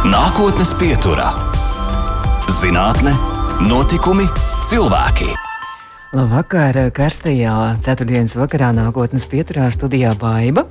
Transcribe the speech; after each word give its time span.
Nākotnes 0.00 0.70
pieturā- 0.80 1.26
zinātne, 2.60 3.10
notikumi, 3.60 4.24
cilvēki. 4.64 5.26
Labvakar, 6.16 6.78
karstajā 6.96 7.76
ceturtdienas 7.84 8.32
vakarā 8.40 8.70
nākotnes 8.72 9.26
pieturā 9.28 9.68
studijā 9.68 10.14
Baiva. 10.16 10.64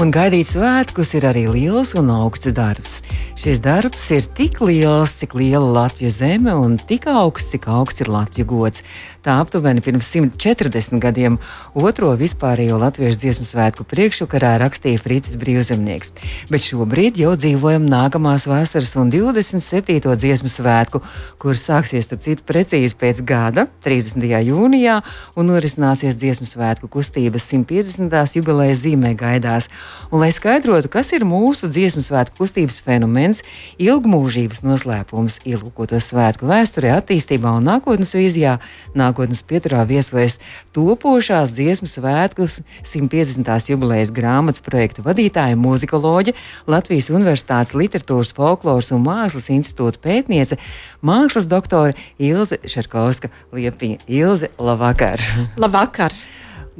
Un 0.00 0.08
gaidīt 0.08 0.48
svētkus 0.48 1.10
ir 1.18 1.26
arī 1.28 1.42
liels 1.52 1.90
un 1.98 2.08
augsts 2.14 2.54
darbs. 2.56 2.94
Šis 3.36 3.58
darbs 3.60 4.06
ir 4.16 4.24
tik 4.36 4.62
liels, 4.64 5.12
cik 5.20 5.34
liela 5.36 5.68
Latvijas 5.76 6.22
zeme, 6.22 6.54
un 6.56 6.78
tik 6.80 7.04
augsts, 7.12 7.52
cik 7.52 7.68
augsts 7.68 8.00
ir 8.00 8.08
Latvijas 8.08 8.48
gods. 8.48 8.84
Tā 9.20 9.34
aptuveni 9.42 9.82
pirms 9.84 10.06
140 10.08 10.96
gadiem 11.02 11.36
otro 11.76 12.14
vispārējo 12.16 12.78
latviešu 12.80 13.20
dziesmu 13.20 13.44
svētku 13.44 13.84
priekšvakarā 13.84 14.54
rakstīja 14.62 15.02
Frits 15.02 15.36
Brīvzemnieks. 15.36 16.14
Bet 16.48 16.64
šobrīd 16.64 17.20
jau 17.20 17.34
dzīvojam 17.36 17.84
nākamās 17.84 18.48
vasaras 18.48 18.94
un 18.96 19.12
27. 19.12 20.00
dziesmu 20.00 20.48
svētku, 20.48 21.02
kurš 21.44 21.66
sāksies, 21.66 22.08
starp 22.08 22.24
citu, 22.24 22.46
precīzi 22.48 22.96
pēc 22.96 23.20
gada, 23.28 23.66
30. 23.84 24.24
jūnijā, 24.48 25.02
un 25.36 25.52
norisināsies 25.52 26.16
dziesmu 26.16 26.48
svētku 26.48 26.88
kustības 26.88 27.52
150. 27.52 28.40
jubilejas 28.40 28.86
zīmē 28.86 29.12
gaidās. 29.20 29.68
Un, 30.10 30.18
lai 30.22 30.32
skaidrotu, 30.34 30.88
kas 30.90 31.12
ir 31.14 31.22
mūsu 31.28 31.68
dziesmu 31.70 32.02
svētku 32.02 32.40
kustības 32.42 32.80
fenomens, 32.82 33.44
ilgmūžības 33.78 34.64
noslēpums, 34.64 35.38
ielūkotos 35.46 36.08
svētku 36.10 36.48
vēsturē, 36.50 36.96
attīstībā 36.96 37.52
un 37.58 37.68
nākotnes 37.68 38.10
vīzijā, 38.16 38.56
nākotnes 38.98 39.44
pieturā 39.46 39.84
viesojas 39.86 40.40
topošās 40.74 41.54
dziesmu 41.54 41.86
svētkus 41.90 42.60
150. 42.82 43.70
jubilejas 43.70 44.10
grāmatas 44.14 44.64
projekta 44.66 45.06
vadītāja, 45.06 45.58
mūzikoloģe, 45.60 46.34
Latvijas 46.70 47.12
Universitātes 47.14 47.76
literatūras, 47.78 48.34
folkloras 48.34 48.90
un 48.96 49.06
mākslas 49.06 49.50
institūta 49.54 50.02
pētniece, 50.02 50.58
mākslas 51.06 51.46
doktore 51.50 51.94
Ilze 52.18 52.58
Šarkovska 52.66 53.30
Liepiņa. 53.54 54.02
Ilze, 54.10 54.50
labvakar! 54.58 55.22
Labvakar! 55.60 56.18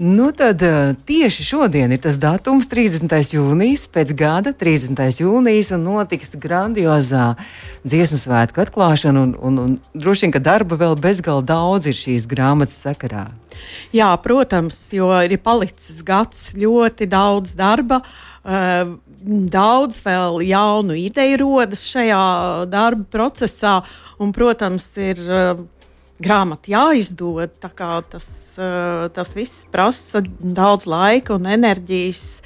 Nu, 0.02 0.30
tad 0.32 0.62
eh, 0.62 0.94
tieši 1.04 1.44
šodien 1.44 1.92
ir 1.92 1.98
tas 2.00 2.16
datums, 2.16 2.64
30. 2.72 3.12
jūnijas, 3.36 3.82
pēc 3.92 4.14
gada 4.16 4.54
30. 4.56 4.96
jūnijas, 5.20 5.74
un 5.76 5.82
notiks 5.84 6.38
grandiozā 6.40 7.34
dziesmu 7.84 8.16
svētku 8.16 8.62
atklāšana. 8.64 9.26
Un, 9.26 9.34
un, 9.36 9.58
un 9.60 9.74
droši 9.92 10.24
vien, 10.24 10.32
ka 10.32 10.40
darba 10.40 10.78
vēl 10.80 10.96
bezgalīgi 10.96 11.50
daudz 11.50 11.90
ir 11.92 11.98
šīs 11.98 12.24
grāmatas 12.30 12.78
sakarā. 12.80 13.26
Jā, 13.92 14.08
protams, 14.24 14.78
jo 14.96 15.10
ir 15.20 15.36
palicis 15.44 16.00
gads, 16.00 16.54
ļoti 16.56 17.04
daudz 17.04 17.52
darba. 17.58 18.00
Uh, 18.40 18.96
daudz 19.52 20.00
vēl 20.00 20.40
jaunu 20.48 20.96
ideju 20.96 21.42
rodas 21.42 21.84
šajā 21.90 22.24
darba 22.72 23.04
procesā, 23.12 23.82
un, 24.16 24.32
protams, 24.32 24.88
ir 24.96 25.20
uh, 25.28 25.60
grāmata 26.22 26.70
jāizdod. 26.70 27.56
Tas, 28.10 28.28
eh, 28.58 29.08
tas 29.14 29.32
viss 29.36 29.66
prasa 29.72 30.22
daudz 30.40 30.86
laika 30.86 31.34
un 31.36 31.48
enerģijas. 31.48 32.40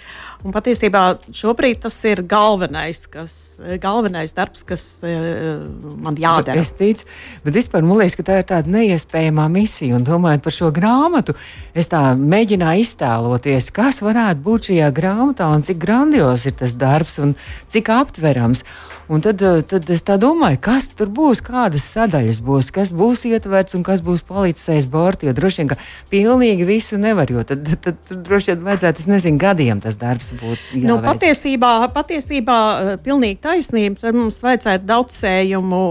Un 0.45 0.53
patiesībā 0.53 1.17
šobrīd 1.33 1.79
tas 1.81 1.95
ir 2.05 2.21
galvenais, 2.29 3.07
kas, 3.09 3.57
galvenais 3.81 4.35
darbs, 4.37 4.61
kas 4.69 4.83
uh, 5.01 5.63
man 6.05 6.19
jādara. 6.21 6.61
Es 6.61 6.75
ticu, 6.77 7.07
bet 7.47 7.57
vispār 7.57 7.81
man 7.81 7.97
liekas, 8.03 8.19
ka 8.19 8.27
tā 8.29 8.37
ir 8.43 8.45
tāda 8.51 8.69
neiespējama 8.75 9.47
misija. 9.49 9.97
Un 9.97 10.05
domājot 10.05 10.45
par 10.45 10.53
šo 10.53 10.69
grāmatu, 10.77 11.33
es 11.73 11.89
tā 11.89 12.03
mēģināju 12.21 12.85
iztēloties, 12.85 13.71
kas 13.73 14.03
varētu 14.05 14.45
būt 14.45 14.69
šajā 14.69 14.91
grāmatā 15.01 15.49
un 15.49 15.65
cik 15.65 15.81
grandios 15.81 16.45
ir 16.45 16.59
tas 16.61 16.77
darbs 16.77 17.17
un 17.25 17.33
cik 17.73 17.89
aptverams. 17.97 18.67
Un 19.09 19.21
tad, 19.21 19.43
eh, 19.43 19.61
tad 19.69 19.91
es 19.93 20.01
domāju, 20.03 20.59
kas 20.65 20.89
tur 20.97 21.11
būs, 21.13 21.43
kādas 21.45 21.85
sadaļas 21.93 22.41
būs, 22.41 22.71
kas 22.73 22.93
būs 22.95 23.27
ietverts 23.29 23.77
un 23.77 23.83
kas 23.85 24.01
būs 24.01 24.25
palicis 24.25 24.69
aiz 24.73 24.87
borta. 24.89 25.27
Jo 25.27 25.35
droši 25.37 25.61
vien, 25.61 25.69
ka 25.69 25.77
pilnīgi 26.11 26.65
visu 26.65 26.97
nevar, 26.97 27.29
jo 27.29 27.45
tad, 27.45 27.67
tad, 27.69 27.83
tad, 27.85 27.99
tad 28.09 28.23
droši 28.25 28.55
vien 28.55 28.65
vajadzētu, 28.65 29.05
es 29.05 29.11
nezinu, 29.11 29.39
gadiem 29.39 29.83
tas 29.85 29.99
darbs 30.01 30.33
būtu. 30.41 30.81
Nu, 30.87 30.99
patiesībā, 31.05 31.75
patiesībā 31.93 32.59
eh, 32.77 32.95
pilnīgi 33.05 33.43
taisnība, 33.45 34.01
tad 34.01 34.17
mums 34.17 34.41
vajadzētu 34.45 34.89
daudzsējumu 34.89 35.85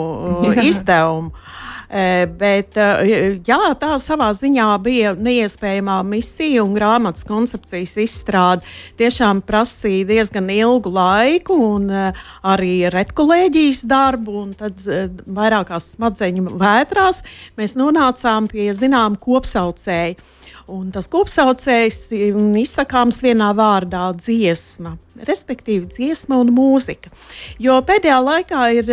eh, 0.50 0.64
izdevumu. 0.72 1.36
Bet 1.94 2.74
jā, 3.46 3.60
tā 3.78 3.92
savā 4.02 4.32
ziņā 4.34 4.66
bija 4.82 5.12
neiespējamā 5.14 6.00
misija 6.08 6.64
un 6.64 6.74
grāmatas 6.74 7.22
koncepcijas 7.28 7.94
izstrāde. 8.02 8.66
Tiešām 8.98 9.44
prasīja 9.46 10.08
diezgan 10.10 10.50
ilgu 10.50 10.90
laiku 10.90 11.60
un 11.76 11.92
arī 11.94 12.90
redkolēģijas 12.90 13.84
darbu, 13.86 14.38
un 14.42 14.56
tad 14.58 14.82
vairākās 15.38 15.92
smadzeņu 15.94 16.56
vētrās 16.58 17.22
mēs 17.62 17.78
nonācām 17.78 18.50
pie 18.50 18.72
zinām 18.74 19.20
kopsaucēju. 19.22 20.18
Un 20.72 20.94
tas 20.96 21.10
kopsaucējs 21.12 22.06
izsakāms 22.16 23.18
vienā 23.22 23.50
vārdā- 23.58 24.06
dziesma, 24.24 24.96
respektīvi 25.28 25.88
dziesma 25.92 26.40
un 26.42 26.52
mūzika. 26.56 27.12
Jo 27.62 27.78
pēdējā 27.86 28.18
laikā 28.24 28.64
ir 28.80 28.92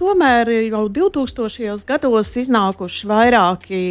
tomēr 0.00 0.50
jau 0.66 0.84
2000. 0.92 1.76
gados 1.86 2.32
iznākuši 2.40 3.08
vairāki 3.10 3.82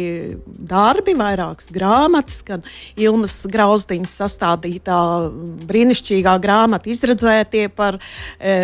darbi, 0.46 1.14
vairākas 1.18 1.70
grāmatas, 1.72 2.42
gan 2.46 2.66
Ilmas 3.00 3.40
Grausdiņas 3.48 4.18
sastādītā 4.22 4.98
brīnišķīgā 5.68 6.36
grāmata 6.42 6.92
izredzētie 6.92 7.68
par 7.72 7.98
e, 7.98 8.56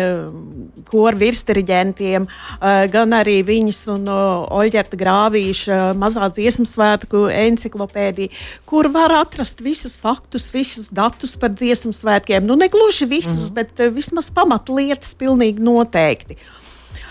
koru 0.89 1.23
virsdiriģentiem, 1.23 2.27
e, 2.29 2.75
gan 2.93 3.17
arī 3.17 3.39
viņas 3.47 3.81
un 3.95 4.07
Oļģerta 4.09 4.99
Grāvīša 4.99 5.79
mazā 5.99 6.29
dziesmu 6.35 6.67
svētku 6.69 7.25
enciklopēdija 7.33 8.29
kur 8.69 8.89
var 8.93 9.13
atrast 9.17 9.61
visus 9.65 9.97
faktus, 9.99 10.49
visus 10.53 10.89
datus 10.93 11.35
par 11.39 11.53
dziesmu 11.53 11.93
svētkiem. 11.95 12.45
Nu, 12.45 12.57
ne 12.59 12.69
gluži 12.99 13.05
visus, 13.05 13.33
mm 13.33 13.45
-hmm. 13.45 13.53
bet 13.53 13.79
uh, 13.79 13.93
vismaz 13.93 14.29
pamatlietas 14.29 15.15
pilnīgi 15.15 15.59
noteikti. 15.59 16.37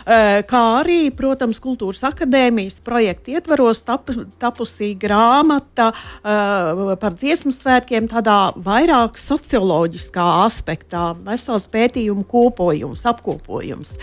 Uh, 0.08 0.40
kā 0.48 0.80
arī, 0.80 1.10
protams, 1.10 1.60
Kultūras 1.60 2.02
akadēmijas 2.02 2.80
projekta 2.80 3.30
ietvaros 3.30 3.82
tap, 3.82 4.10
tapusī 4.38 4.96
grāmata 4.96 5.92
uh, 5.92 6.96
par 6.96 7.12
dziesmu 7.12 7.52
svētkiem, 7.52 8.08
tādā 8.08 8.54
vairāk 8.56 9.18
socioloģiskā 9.18 10.44
aspektā, 10.46 11.14
vesels 11.24 11.68
pētījumu 11.68 12.24
kopojums, 12.24 13.04
apkopojums. 13.04 13.98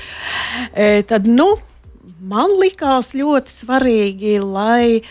Uh, 0.77 1.01
tad, 1.07 1.25
nu, 1.25 1.57
man 2.25 2.53
likās 2.59 3.11
ļoti 3.15 3.51
svarīgi, 3.51 4.35
lai 4.41 4.99
e, 4.99 5.01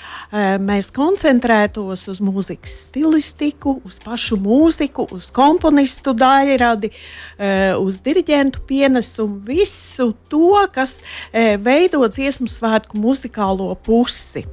mēs 0.62 0.90
koncentrētos 0.94 2.06
uz 2.12 2.20
mūzikas 2.24 2.74
stilistiku, 2.88 3.78
uz 3.86 3.98
pašu 4.04 4.38
mūziku, 4.42 5.06
uz 5.14 5.30
komponistu 5.34 6.14
daļradi, 6.18 6.90
e, 6.90 7.52
uz 7.80 8.00
diriģentu 8.04 8.64
pienesumu, 8.68 9.40
visu 9.46 10.12
to, 10.30 10.56
kas 10.74 11.00
e, 11.30 11.54
veido 11.60 12.04
dziesmu 12.08 12.50
svētku 12.50 13.00
muzikālo 13.00 13.72
pusi. 13.84 14.44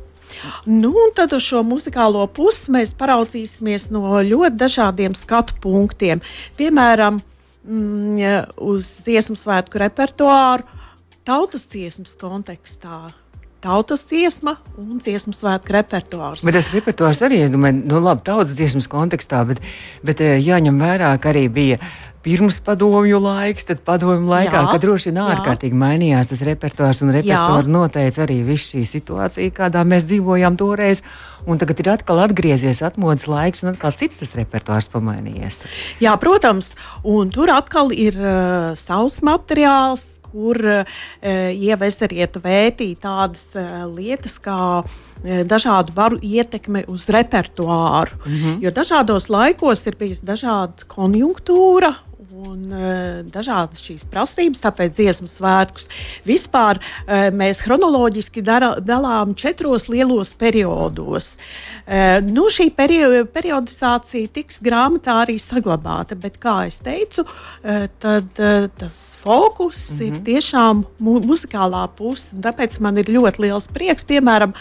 Nu, 0.66 0.94
tad 1.16 1.34
uz 1.36 1.44
šo 1.44 1.62
muzikālo 1.68 2.24
pusi 2.32 2.72
mēs 2.72 2.94
paraudzīsimies 2.98 3.90
no 3.92 4.22
ļoti 4.24 4.58
dažādiem 4.62 5.16
skatu 5.18 5.58
punktiem. 5.64 6.22
Piemēram, 6.58 7.20
mm, 7.66 8.54
uz 8.64 8.88
dziesmu 9.06 9.36
svētku 9.40 9.82
repertuāru, 9.82 10.81
tautas 11.28 11.68
dziesmas 11.72 12.16
kontekstā. 12.20 13.10
Tautas 13.62 14.02
dziesma 14.10 14.56
un 14.82 14.98
dziesmu 14.98 15.36
svētku 15.38 15.76
repertuārs. 15.76 16.42
Bet 16.48 16.56
tas 16.58 16.72
repertuārs 16.74 17.20
arī, 17.22 17.44
es 17.46 17.52
domāju, 17.54 17.84
nu 17.92 18.00
labi, 18.02 18.24
tautas 18.26 18.56
dziesmas 18.58 18.90
kontekstā, 18.90 19.44
bet, 19.46 19.62
bet 20.02 20.24
eh, 20.26 20.40
jāņem 20.42 20.80
vērā, 20.82 21.12
ka 21.22 21.30
arī 21.30 21.46
bija 21.54 21.78
pirms 22.26 22.60
padomju 22.66 23.20
laiks, 23.22 23.66
tad 23.70 23.82
padomju 23.86 24.30
laikā, 24.30 24.54
jā, 24.54 24.70
kad 24.70 24.84
droši 24.84 25.10
vien 25.10 25.20
ārkārtīgi 25.24 25.78
mainījās 25.78 26.32
tas 26.32 26.44
repertuārs 26.46 27.02
un 27.06 27.14
repertuārs 27.16 27.70
noteica 27.70 28.26
arī 28.26 28.40
visu 28.46 28.76
šī 28.76 28.84
situācija, 28.90 29.54
kādā 29.58 29.84
mēs 29.88 30.06
dzīvojām 30.10 30.58
toreiz. 30.58 31.02
Un 31.50 31.58
tagad 31.58 31.80
ir 31.82 31.90
atkal 31.90 32.22
atgriezies 32.22 32.84
atmodas 32.86 33.26
laiks, 33.26 33.64
un 33.66 33.72
atkal 33.72 33.96
cits 33.98 34.22
tas 34.22 34.36
repertuārs 34.38 34.92
pamainījies. 34.94 35.64
Jā, 36.04 36.14
protams, 36.22 36.76
un 37.02 37.34
tur 37.34 37.50
atkal 37.50 37.90
ir 37.90 38.18
uh, 38.22 38.74
savs 38.78 39.24
materiāls, 39.26 40.21
kur 40.32 40.58
uh, 40.58 41.00
ievesarietu 41.52 42.42
vētī 42.44 42.92
tādas 43.00 43.50
uh, 43.56 43.86
lietas 43.92 44.38
kā 44.42 44.60
uh, 44.82 45.42
dažādu 45.48 45.96
varu 45.96 46.22
ietekme 46.22 46.86
uz 46.88 47.10
repertuāru. 47.10 48.18
Mm 48.26 48.38
-hmm. 48.38 48.64
Jo 48.64 48.72
dažādos 48.72 49.30
laikos 49.30 49.88
ir 49.88 49.96
bijusi 49.96 50.26
dažāda 50.26 50.88
konjunktūra 50.88 51.96
un 52.36 52.72
uh, 52.72 53.22
dažādas 53.28 53.82
šīs 53.84 54.06
prasības, 54.12 54.64
tāpēc 54.64 54.96
dziesmu 54.96 55.28
svētkus. 55.32 55.90
Vispār 56.28 56.80
uh, 56.80 57.30
mēs 57.36 57.62
chronoloģiski 57.66 58.44
dara, 58.46 58.76
dalām 58.80 59.36
četros 59.36 59.90
lielos 59.92 60.34
periodos. 60.34 61.36
Nu, 62.24 62.46
šī 62.48 62.70
perio 62.72 63.26
periodizācija 63.34 64.30
tiks 64.32 64.62
grāmatā 64.64 65.18
arī 65.26 65.36
saglabāta, 65.42 66.16
bet, 66.16 66.38
kā 66.40 66.54
jau 66.70 66.78
teicu, 66.86 67.26
tad 68.00 68.30
tas 68.80 69.00
fokus 69.20 69.92
mm 69.92 69.98
-hmm. 69.98 70.06
ir 70.08 70.14
mhm. 70.14 70.24
tiešām 70.24 70.84
mu 71.00 71.20
muzikālā 71.20 71.88
puse. 71.98 72.36
Tāpēc 72.36 72.80
man 72.80 72.98
ir 72.98 73.06
ļoti 73.06 73.40
liels 73.40 73.68
prieks, 73.68 74.04
piemēram, 74.04 74.54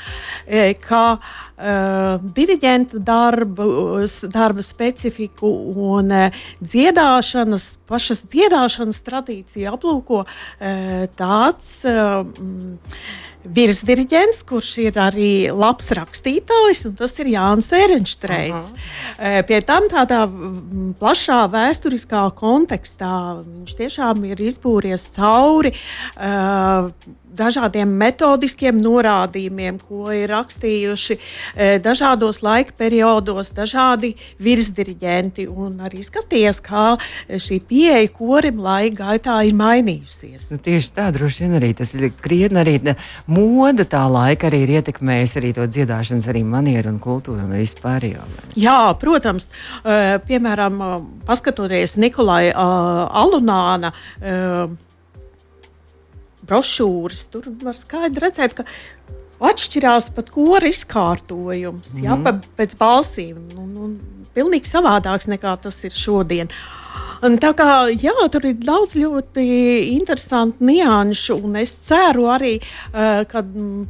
ka 0.88 1.18
uh, 1.60 2.32
diriģenta 2.36 3.00
darbu, 3.04 3.66
darba 4.32 4.64
specifiku 4.66 5.50
un 5.76 6.12
uh, 6.14 6.38
dziedāšanas, 6.62 7.66
pašas 7.88 8.24
dziedāšanas 8.32 9.02
tradīciju 9.06 9.74
aplūko 9.74 10.24
uh, 10.24 11.04
tāds. 11.16 11.80
Uh, 11.84 12.24
virsdirigents, 13.44 14.42
kurš 14.46 14.70
ir 14.84 14.98
arī 15.00 15.32
labs 15.52 15.90
rakstītājs, 15.96 16.84
un 16.90 16.96
tas 16.98 17.14
ir 17.22 17.32
Jānis 17.32 17.70
Erinštreits. 17.72 18.72
Uh 18.72 18.76
-huh. 19.18 19.46
Pie 19.48 19.60
tam 19.62 19.88
tādā 19.88 20.26
plašā 21.00 21.40
vēsturiskā 21.50 22.30
kontekstā 22.34 23.42
viņš 23.44 23.76
tiešām 23.76 24.24
ir 24.24 24.36
izbūries 24.36 25.08
cauri 25.16 25.72
uh, 25.72 26.90
dažādiem 27.36 27.90
metodiskiem 28.00 28.78
norādījumiem, 28.82 29.78
ko 29.86 30.10
ir 30.14 30.30
rakstījuši 30.32 31.16
e, 31.16 31.70
dažādos 31.82 32.42
laika 32.44 32.74
periodos, 32.78 33.52
dažādi 33.56 34.14
virsdiriģenti. 34.42 35.46
Arī 35.80 36.02
skaties, 36.04 36.60
kā 36.64 36.94
šī 37.28 37.60
pieeja 37.68 38.10
korim 38.14 38.60
laika 38.62 39.10
gaitā 39.10 39.38
ir 39.46 39.56
mainījusies. 39.58 40.50
Nu, 40.52 40.60
tieši 40.62 40.92
tā, 40.96 41.08
droši 41.14 41.46
vien 41.46 41.56
arī 41.60 41.72
tas 41.78 41.94
ir 41.96 42.10
krietni 42.20 42.62
arī 42.62 42.76
moda 43.30 43.86
tā 43.88 44.02
laika 44.10 44.50
arī 44.50 44.64
ir 44.64 44.74
ietekmējusi 44.80 45.40
arī 45.40 45.54
to 45.56 45.66
dziedāšanas 45.70 46.28
arī 46.30 46.44
manieru 46.46 46.94
un 46.94 47.00
kultūru 47.02 47.44
un 47.46 47.56
vispārējo. 47.56 48.26
Jā, 48.60 48.78
protams, 49.00 49.50
e, 49.84 50.18
piemēram, 50.26 50.80
paskatoties 51.28 51.98
Nikolai 52.00 52.50
Alunāna 52.54 53.92
brošūras. 56.50 57.26
Tur 57.32 57.48
var 57.62 57.78
skaidri 57.78 58.26
redzēt, 58.26 58.58
ka 58.58 58.66
atšķirās 59.40 60.10
pat 60.16 60.32
kora 60.34 60.68
izkārtojums, 60.68 61.94
mm. 61.96 62.04
jā, 62.04 62.18
pa, 62.24 62.34
pēc 62.58 62.76
balsīm. 62.80 63.40
Nu, 63.54 63.66
nu, 63.70 63.92
pilnīgi 64.36 64.70
savādāks 64.70 65.30
nekā 65.30 65.56
tas 65.64 65.80
ir 65.86 65.96
šodien. 65.96 66.52
Un 67.20 67.36
tā 67.36 67.50
kā 67.52 67.90
jā, 67.92 68.14
tur 68.32 68.46
ir 68.48 68.60
daudz 68.64 68.94
ļoti 68.96 69.44
interesantu 69.92 70.64
nianšu, 70.64 71.36
un 71.44 71.58
es 71.60 71.74
ceru 71.84 72.30
arī, 72.32 72.54
uh, 72.60 73.26
ka 73.28 73.42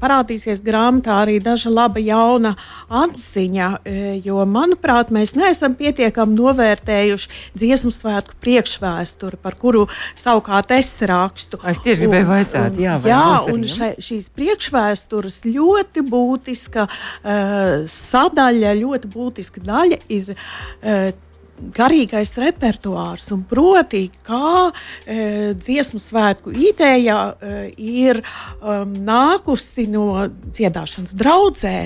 parādīsies 0.03 0.65
grāmatā 0.67 1.21
arī 1.23 1.37
daža 1.43 1.71
laba 1.71 2.03
jauna 2.03 2.57
atziņa, 2.89 3.69
uh, 3.79 4.01
jo, 4.27 4.41
manuprāt, 4.51 5.13
mēs 5.15 5.37
neesam 5.39 5.77
pietiekami 5.79 6.35
novērtējuši 6.41 7.55
dziesmu 7.55 7.95
svētku 7.95 8.35
priekšvēsturi, 8.43 9.39
par 9.39 9.55
kuru 9.63 9.87
savukārt 10.19 10.75
es 10.75 10.91
rakstu. 11.07 11.63
Es 11.63 11.79
tieši 11.87 12.03
gribēju 12.03 12.31
vaicāt, 12.33 12.83
jā, 12.83 12.99
jā 13.07 13.25
un 13.55 13.63
še, 13.71 13.95
šīs 14.03 14.27
priekšvēstures 14.35 15.45
ļoti 15.47 16.07
būtiska 16.11 16.91
uh, 16.91 17.89
sadaļa, 17.95 18.75
ļoti 18.83 19.15
būtiska 19.15 19.69
daļa 19.71 20.05
ir. 20.19 20.35
Uh, 20.83 21.29
garīgais 21.77 22.33
repertuārs, 22.41 23.31
un 23.35 23.45
proti, 23.49 24.07
kā 24.27 24.71
e, 24.71 25.53
dziesmu 25.59 26.01
svētku 26.03 26.55
ideja 26.57 27.19
e, 27.33 27.55
ir 27.77 28.23
um, 28.23 28.95
nākusi 29.07 29.87
no 29.93 30.27
dziedāšanas 30.27 31.17
draudzē, 31.19 31.79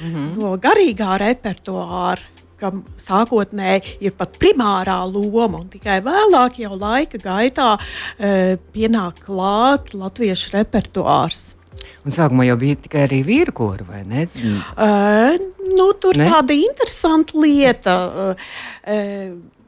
mm 0.00 0.12
-hmm. 0.12 0.28
no 0.36 0.56
garīgā 0.56 1.18
repertuāra 1.22 2.30
kam 2.62 2.84
sākotnēji 3.00 3.96
ir 4.06 4.14
pat 4.18 4.38
primārā 4.38 5.00
loma, 5.10 5.58
un 5.58 5.68
tikai 5.72 6.00
vēlāk, 6.04 6.60
jau 6.62 6.76
laika 6.78 7.18
gaitā, 7.18 7.72
e, 8.18 8.56
pienāk 8.74 9.24
klāt 9.26 9.94
latviešu 9.94 10.54
repertuārs. 10.54 11.56
Un 12.02 12.14
sākumā 12.14 12.48
jau 12.48 12.58
bija 12.58 12.78
tikai 12.82 13.06
arī 13.06 13.22
vīru 13.26 13.54
kori, 13.54 13.86
vai 13.86 14.02
ne? 14.08 14.26
Uh, 14.74 15.36
nu, 15.76 15.92
tur 16.02 16.18
ne? 16.18 16.26
tāda 16.26 16.56
interesanta 16.56 17.38
lieta. 17.38 17.96
Uh, 18.10 18.46
uh, 18.90 19.58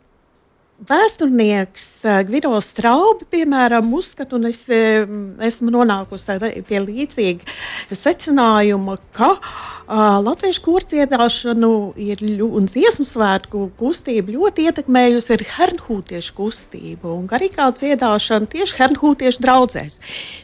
Vēsturnieks 0.85 1.87
Gvidos 2.29 2.73
Straubi, 2.75 3.25
piemēram, 3.31 3.87
uzskata, 3.95 4.35
un 4.37 4.51
es 4.51 4.59
esmu 4.69 5.71
nonākusi 5.73 6.35
pie 6.67 6.81
līdzīga 6.83 7.95
secinājuma, 7.95 8.99
ka 9.15 9.31
uh, 9.39 9.74
Latviešu 9.85 10.63
kordziedāšanu 10.65 11.93
ir, 12.01 12.23
un 12.41 12.65
dziesmu 12.65 13.05
svētku 13.05 13.67
kustību 13.77 14.33
ļoti 14.39 14.65
ietekmējusi 14.71 15.35
ir 15.37 15.45
hernhūtiešu 15.45 16.33
kustība 16.39 17.11
un 17.13 17.27
garīgā 17.29 17.67
dziedāšana 17.77 18.49
tieši 18.49 18.79
hernhūtiešu 18.79 19.45
draudzēs. 19.45 19.99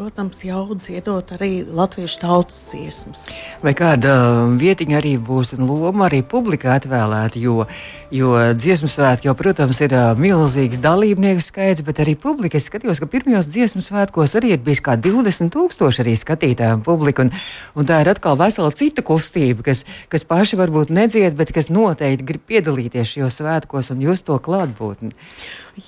protams, 0.00 0.38
jau 0.40 0.72
dziedot 0.80 1.28
arī 1.36 1.60
latviešu 1.76 2.22
tautas 2.22 2.56
dziesmas. 2.70 3.26
Vai 3.60 3.74
kāda 3.76 4.14
um, 4.46 4.54
vietiņa 4.60 4.96
arī 4.96 5.12
būs 5.20 5.52
un 5.58 5.66
loma 5.68 6.06
arī 6.06 6.22
publikai 6.24 6.70
atvēlēta, 6.78 7.36
jo, 7.42 7.66
jo 8.14 8.30
dziesmu 8.56 8.88
svētki 8.88 9.28
jau, 9.28 9.34
protams, 9.36 9.82
ir 9.84 9.92
uh, 9.92 10.14
milzīgs 10.16 10.80
dalībnieku 10.80 11.44
skaits, 11.44 11.84
bet 11.84 12.00
arī 12.00 12.16
publika. 12.16 12.56
Es 12.56 12.70
skatījos, 12.70 13.02
ka 13.02 13.10
pirmajos 13.12 13.50
dziesmu 13.52 13.84
svētkos 13.84 14.38
arī 14.40 14.54
ir 14.56 14.64
bijis 14.64 14.80
kā 14.86 14.96
20 14.96 15.52
tūkstoši 15.52 16.04
arī 16.06 16.16
skatītājiem 16.16 16.80
publika, 16.86 17.28
un, 17.28 17.34
un 17.76 17.90
tā 17.90 18.00
ir 18.00 18.14
atkal 18.14 18.40
vesela 18.40 18.72
cita 18.72 19.04
kustība, 19.04 19.68
kas, 19.68 19.84
kas 20.08 20.24
paši 20.24 20.62
varbūt 20.62 20.94
nedzied, 20.96 21.36
bet 21.36 21.52
kas 21.52 21.68
noteikti 21.68 22.30
grib 22.32 22.48
piedalīties 22.48 23.18
šajos 23.18 23.42
svētkos 23.42 23.92
un 23.92 24.06
just 24.08 24.30
to 24.30 24.40
klātbūtni. 24.40 25.12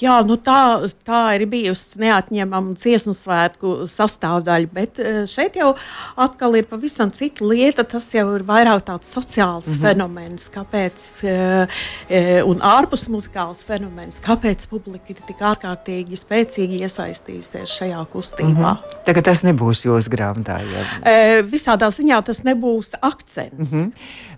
Jā, 0.01 0.21
nu 0.25 0.37
tā, 0.41 0.87
tā 1.05 1.23
ir 1.37 1.45
bijusi 1.51 2.01
neatņemama 2.01 2.77
dziesmu 2.79 3.15
svētku 3.17 3.73
sastāvdaļa, 4.03 4.71
bet 4.73 5.01
eh, 5.03 5.23
šeit 5.31 5.57
jau 5.59 5.73
atkal 6.21 6.57
ir 6.59 6.69
pavisam 6.71 7.13
cita 7.15 7.47
lieta. 7.47 7.85
Tas 7.89 8.09
jau 8.15 8.27
ir 8.37 8.45
vairāk 8.47 8.85
tāds 8.89 9.11
sociāls 9.13 9.67
mm 9.67 9.75
-hmm. 9.75 9.83
fenomens, 9.87 10.49
kāpēc, 10.53 11.07
uh, 11.29 12.47
un 12.49 12.61
ārpus 12.61 13.09
muzikāls 13.09 13.63
fenomens, 13.65 14.21
kāpēc 14.25 14.67
publika 14.69 15.13
ir 15.13 15.21
tik 15.27 15.41
ārkārtīgi 15.41 16.19
spēcīgi 16.19 16.83
iesaistījusies 16.83 17.77
šajā 17.79 18.07
kustībā. 18.13 18.73
Mm 18.75 18.79
-hmm. 18.79 19.05
Tagad 19.05 19.25
tas 19.25 19.43
nebūs 19.43 19.85
jūsu 19.87 20.11
grāmatā. 20.11 20.61
Uh, 20.63 21.43
visādā 21.47 21.91
ziņā 21.91 22.23
tas 22.25 22.43
nebūs 22.43 22.95
akcents. 23.01 23.73
Mm 23.73 23.81
-hmm. 23.81 23.93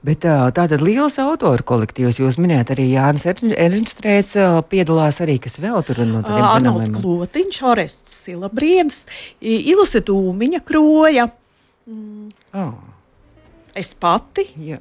Bet 0.05 0.21
tātad 0.55 0.81
liels 0.81 1.19
autoru 1.19 1.63
kolektīvs, 1.63 2.21
jūs 2.21 2.37
minējat 2.37 2.71
arī 2.71 2.91
Jānis 2.93 3.25
Ernstrēts 3.25 4.37
piedalās 4.69 5.21
arī 5.21 5.39
kas 5.41 5.59
vēl 5.59 5.83
tur 5.87 6.03
no 6.05 6.21
tādiem 6.25 6.45
Arnolds 6.45 6.91
Klotiņš, 6.95 7.61
Orests 7.71 8.19
Silabriedis, 8.25 9.05
Ilse 9.45 10.01
Dūmiņa 10.05 10.63
kroja. 10.65 11.29
Mm. 11.87 12.31
Oh. 12.55 12.75
Es 13.75 13.93
pati. 13.99 14.47
Yeah. 14.57 14.81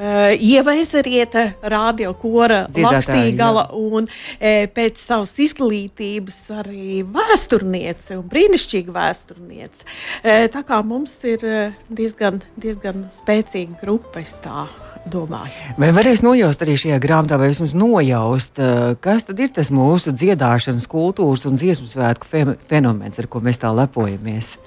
Uh, 0.00 0.32
Ieva 0.40 0.72
Ezerieta, 0.80 1.42
radiokora 1.60 2.62
Lakstīgala 2.72 3.66
un 3.76 4.06
e, 4.40 4.64
pēc 4.72 4.96
savas 4.96 5.34
izglītības 5.44 6.38
arī 6.62 7.02
vēsturniece 7.04 8.16
un 8.16 8.24
brīnišķīga 8.32 8.94
vēsturniece. 8.96 9.84
E, 10.24 10.38
tā 10.52 10.64
kā 10.64 10.80
mums 10.80 11.18
ir 11.28 11.44
diezgan, 11.92 12.40
diezgan 12.56 13.10
spēcīga 13.12 13.76
grupa, 13.82 14.24
es 14.24 14.40
tā 14.40 14.64
domāju. 15.08 15.52
Vai 15.80 15.90
varēs 15.96 16.22
nojaust 16.24 16.62
arī 16.64 16.76
šajā 16.80 16.98
grāmatā, 17.02 17.38
vai 17.40 17.50
vismaz 17.52 17.74
nojaust, 17.78 18.60
uh, 18.60 18.92
kas 19.00 19.26
tad 19.28 19.40
ir 19.40 19.52
tas 19.56 19.72
mūsu 19.74 20.12
dziedāšanas, 20.16 20.88
kultūras 20.90 21.46
un 21.48 21.58
dziesmu 21.60 21.88
svētku 21.88 22.28
fenomens, 22.68 23.20
ar 23.20 23.28
ko 23.30 23.42
mēs 23.44 23.62
tā 23.62 23.72
lepojamies? 23.74 24.58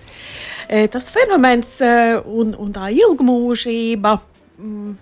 E, 0.68 0.86
tas 0.88 1.10
fenomens 1.12 1.76
e, 1.84 1.96
un, 2.24 2.54
un 2.60 2.70
tā 2.74 2.90
ilgmūžība. 2.96 4.18
Mm, 4.64 4.94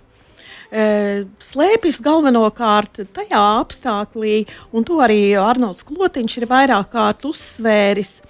slēpjas 0.71 1.99
galvenokārt 1.99 3.01
tajā 3.11 3.41
apstākļā, 3.59 4.35
un 4.71 4.85
to 4.87 5.01
arī 5.03 5.33
Arnolds 5.35 5.83
Klotiņš 5.83 6.37
ir 6.39 6.47
vairāk 6.47 6.93
kārt 6.93 7.25
uzsvēris, 7.27 8.21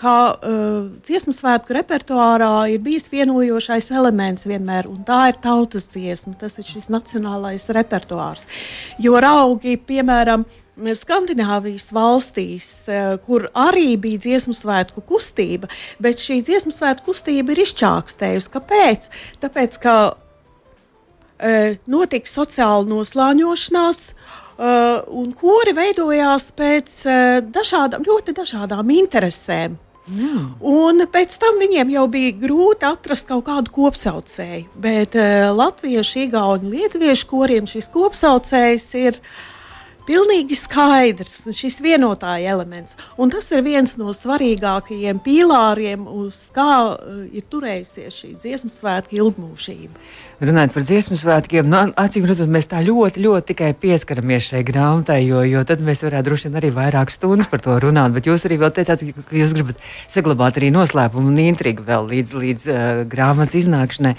ka 0.00 0.16
uh, 0.34 0.90
dziesmu 1.06 1.34
svētku 1.36 1.76
repertuārā 1.76 2.66
ir 2.72 2.82
bijis 2.82 3.06
vienojošais 3.12 3.90
elements 3.94 4.46
vienmēr, 4.48 4.88
un 4.90 5.04
tā 5.06 5.28
ir 5.30 5.40
tautas 5.42 5.88
dziesma. 5.92 6.34
Tas 6.40 6.58
ir 6.58 6.66
šis 6.66 6.90
nacionālais 6.92 7.68
repertuārs. 7.76 8.48
Jo 9.02 9.20
raugi, 9.22 9.76
piemēram, 9.78 10.46
Skandināvijas 10.76 11.88
valstīs, 11.96 12.66
kur 13.24 13.46
arī 13.56 13.94
bija 13.96 14.20
dziesmu 14.26 14.52
svētku 14.52 15.00
kustība, 15.08 15.70
bet 16.02 16.20
šī 16.20 16.42
dziesmu 16.44 16.74
svētku 16.76 17.14
kustība 17.14 17.54
ir 17.54 17.62
izčākstējusi. 17.64 18.50
Kāpēc? 18.52 19.08
Tāpēc, 19.40 19.78
ka 19.80 19.94
e, 21.40 21.78
notika 21.88 22.28
sociāla 22.28 22.84
noslāņošanās, 22.90 24.02
un 24.56 25.32
kori 25.36 25.74
veidojās 25.76 26.48
pēc 26.56 26.94
uh, 27.04 27.40
dažādām, 27.52 28.06
ļoti 28.06 28.36
dažādām 28.36 28.92
interesēm. 28.94 29.76
Jā. 30.06 30.42
Un 30.62 31.02
pēc 31.10 31.34
tam 31.42 31.58
viņiem 31.58 31.90
jau 31.96 32.04
bija 32.10 32.34
grūti 32.38 32.86
atrast 32.86 33.26
kaut 33.26 33.44
kādu 33.48 33.72
kopsaucēju. 33.74 34.68
Bet 34.78 35.18
uh, 35.18 35.50
latviešu, 35.56 36.22
igaunu, 36.28 36.70
lietuviešu 36.72 37.28
koriem 37.30 37.66
šis 37.68 37.90
kopsaucējs 37.92 38.88
ir 39.02 39.20
pilnīgi 40.06 40.58
skaidrs, 40.58 41.42
šis 41.56 41.80
vienotāja 41.84 42.54
elements. 42.54 42.96
Un 43.18 43.32
tas 43.34 43.50
ir 43.52 43.64
viens 43.66 43.96
no 44.00 44.14
svarīgākajiem 44.16 45.20
pīlāriem, 45.24 46.06
uz 46.22 46.46
kā 46.56 46.70
uh, 46.92 47.24
ir 47.30 47.46
turējusies 47.50 48.22
šī 48.22 48.32
dziesmu 48.40 48.72
svētku 48.72 49.18
ilgmūžība 49.20 50.06
runājot 50.40 50.74
par 50.74 50.84
dziesmu 50.84 51.16
svētkiem, 51.16 51.68
nu, 51.70 51.78
acīm 51.96 52.26
redzot, 52.28 52.48
mēs 52.52 52.68
tā 52.68 52.82
ļoti, 52.84 53.22
ļoti 53.24 53.48
tikai 53.52 53.70
pieskaramies 53.80 54.50
šai 54.50 54.60
grāmatai, 54.68 55.22
jo, 55.24 55.40
jo 55.48 55.62
tad 55.64 55.80
mēs 55.84 56.04
varētu 56.04 56.28
droši 56.28 56.48
vien 56.48 56.58
arī 56.60 56.70
vairāk 56.76 57.12
stundas 57.12 57.48
par 57.48 57.62
to 57.64 57.76
runāt. 57.80 58.12
Bet 58.12 58.28
jūs 58.28 58.44
arī 58.48 58.58
teicāt, 58.60 59.04
ka 59.16 59.36
jūs 59.36 59.54
gribat 59.56 59.80
saglabāt 60.12 60.60
arī 60.60 60.68
noslēpumu 60.74 61.32
un 61.32 61.40
intrigu 61.40 61.86
vēl 61.86 62.08
līdz, 62.12 62.34
līdz 62.36 62.66
uh, 62.68 62.82
grāmatas 63.08 63.56
iznākšanai. 63.62 64.12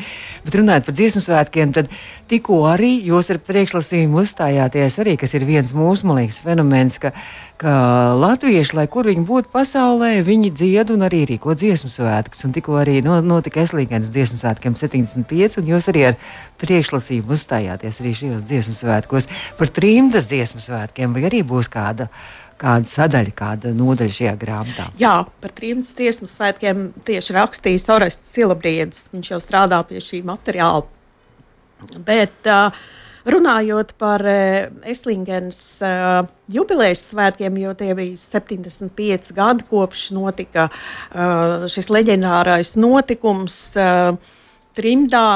Bet 0.46 0.58
runājot 0.58 0.88
par 0.88 0.98
dziesmu 0.98 1.22
svētkiem, 1.22 1.76
tad 1.78 1.94
tikko 2.32 2.64
arī 2.72 2.96
jūs 3.06 3.30
ar 3.34 3.42
priekšlasījumu 3.46 4.24
uzstājāties 4.24 4.98
arī, 5.04 5.18
kas 5.22 5.38
ir 5.38 5.46
viens 5.46 5.76
liekas, 6.18 6.40
fenomens, 6.44 6.98
ka, 7.02 7.12
ka 7.62 7.74
latvieši, 8.18 8.76
lai 8.78 8.86
kur 8.92 9.08
viņi 9.10 9.24
būtu 9.28 9.52
pasaulē, 9.54 10.24
viņi 10.26 10.52
dzied 10.56 10.92
un 10.94 11.06
arī 11.08 11.24
rīko 11.30 11.56
dziesmu 11.58 11.92
svētkus. 11.92 12.44
Un 12.48 12.56
tikko 12.56 12.80
arī 12.82 13.00
notika 13.06 13.64
Eslīgans 13.64 14.12
dziesmu 14.14 14.40
svētkiem 14.42 14.76
75, 14.80 15.60
un 15.62 15.72
jūs 15.74 15.90
arī 15.94 16.08
ar 16.12 16.20
priekšlasījumu 16.62 17.38
uzstājāties 17.38 18.02
arī 18.04 18.16
šajos 18.22 18.50
dziesmu 18.50 18.76
svētkos. 18.78 19.30
Par 19.60 19.72
trimdas 19.74 20.30
dziesmu 20.32 20.64
svētkiem 20.64 21.16
vai 21.16 21.26
arī 21.30 21.44
būs 21.48 21.72
kāda? 21.72 22.10
Kāda 22.58 22.90
sadaļa, 22.90 23.32
kāda 23.38 23.70
nodaļa 23.78 24.14
šajā 24.16 24.32
grāmatā? 24.42 24.88
Jā, 24.98 25.20
par 25.44 25.52
trījus 25.54 25.92
dziesmu 25.94 26.26
svētkiem 26.32 26.88
tieši 27.06 27.36
rakstījis 27.36 27.86
Orests 27.94 28.32
Silabriedis. 28.34 29.04
Viņš 29.14 29.30
jau 29.36 29.38
strādā 29.44 29.84
pie 29.86 30.02
šī 30.02 30.24
materiāla. 30.26 30.88
Bet 32.08 32.50
uh, 32.50 32.74
runājot 33.28 33.94
par 34.00 34.24
uh, 34.24 34.70
Eslingenas 34.88 35.62
uh, 35.84 36.24
jubilejas 36.52 37.10
svētkiem, 37.12 37.60
jo 37.62 37.76
tie 37.78 37.92
bija 37.98 38.18
75 38.22 39.34
gadi 39.38 39.68
kopš 39.70 40.10
notika 40.16 40.70
uh, 40.72 41.68
šis 41.72 41.92
leģendārais 41.94 42.76
notikums 42.80 43.62
trimdā 44.78 45.28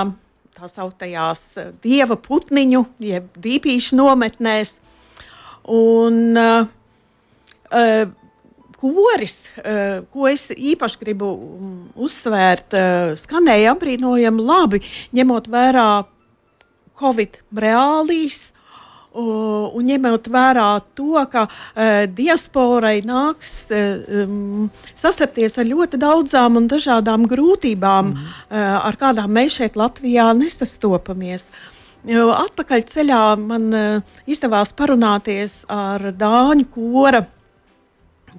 tā 0.61 0.69
sauktajās 0.69 1.43
eh, 1.57 1.69
dieva 1.81 2.17
putniņu, 2.21 2.85
jeb 3.01 3.29
dīpīšu 3.41 3.97
nometnēs. 3.97 4.77
Un, 5.71 6.37
uh, 6.37 6.65
koris, 8.81 9.35
uh, 9.61 10.01
ko 10.09 10.25
es 10.29 10.47
īpaši 10.53 11.01
gribu 11.03 11.29
mm, 11.37 11.75
uzsvērt, 12.01 12.73
uh, 12.73 13.11
skanēja 13.17 13.75
apbrīnojami 13.75 14.45
labi, 14.47 14.81
ņemot 15.17 15.49
vērā 15.53 15.87
Covid 17.01 17.41
reālijas 17.51 18.51
Un 19.11 19.83
ņemot 19.83 20.29
vērā 20.31 20.67
to, 20.95 21.19
ka 21.27 21.43
uh, 21.43 22.05
diasporai 22.15 23.01
nāks 23.03 23.65
uh, 23.67 24.23
um, 24.23 24.69
sastapties 24.95 25.57
ar 25.59 25.67
ļoti 25.67 25.99
daudzām 25.99 26.55
un 26.61 26.69
dažādām 26.71 27.25
grūtībām, 27.27 28.13
mm. 28.13 28.29
uh, 28.47 28.69
ar 28.87 28.95
kādām 28.99 29.33
mēs 29.35 29.57
šeit 29.59 29.75
Latvijā 29.75 30.29
nesastopamies. 30.37 31.49
Uh, 32.07 32.31
atpakaļ 32.37 32.85
ceļā 32.87 33.25
man 33.41 33.67
uh, 33.75 34.15
izdevās 34.31 34.71
parunāties 34.79 35.65
ar 35.67 36.13
Dāņu 36.15 36.69
kora 36.71 37.25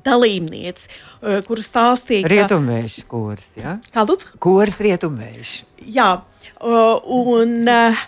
dalībnieci, 0.09 0.89
uh, 0.89 1.43
kuras 1.45 1.69
stāstīja, 1.69 2.25
ka 2.25 2.33
Rietumvējuši 2.33 3.07
kurs, 3.13 3.53
ja? 3.61 3.77
Kā 3.93 4.09
lūdzu? 4.09 4.39
Kurs 4.41 4.81
Rietumvējuši. 4.81 5.69
Jā, 6.01 6.09
uh, 6.65 7.13
un 7.13 7.59
uh, 7.69 8.03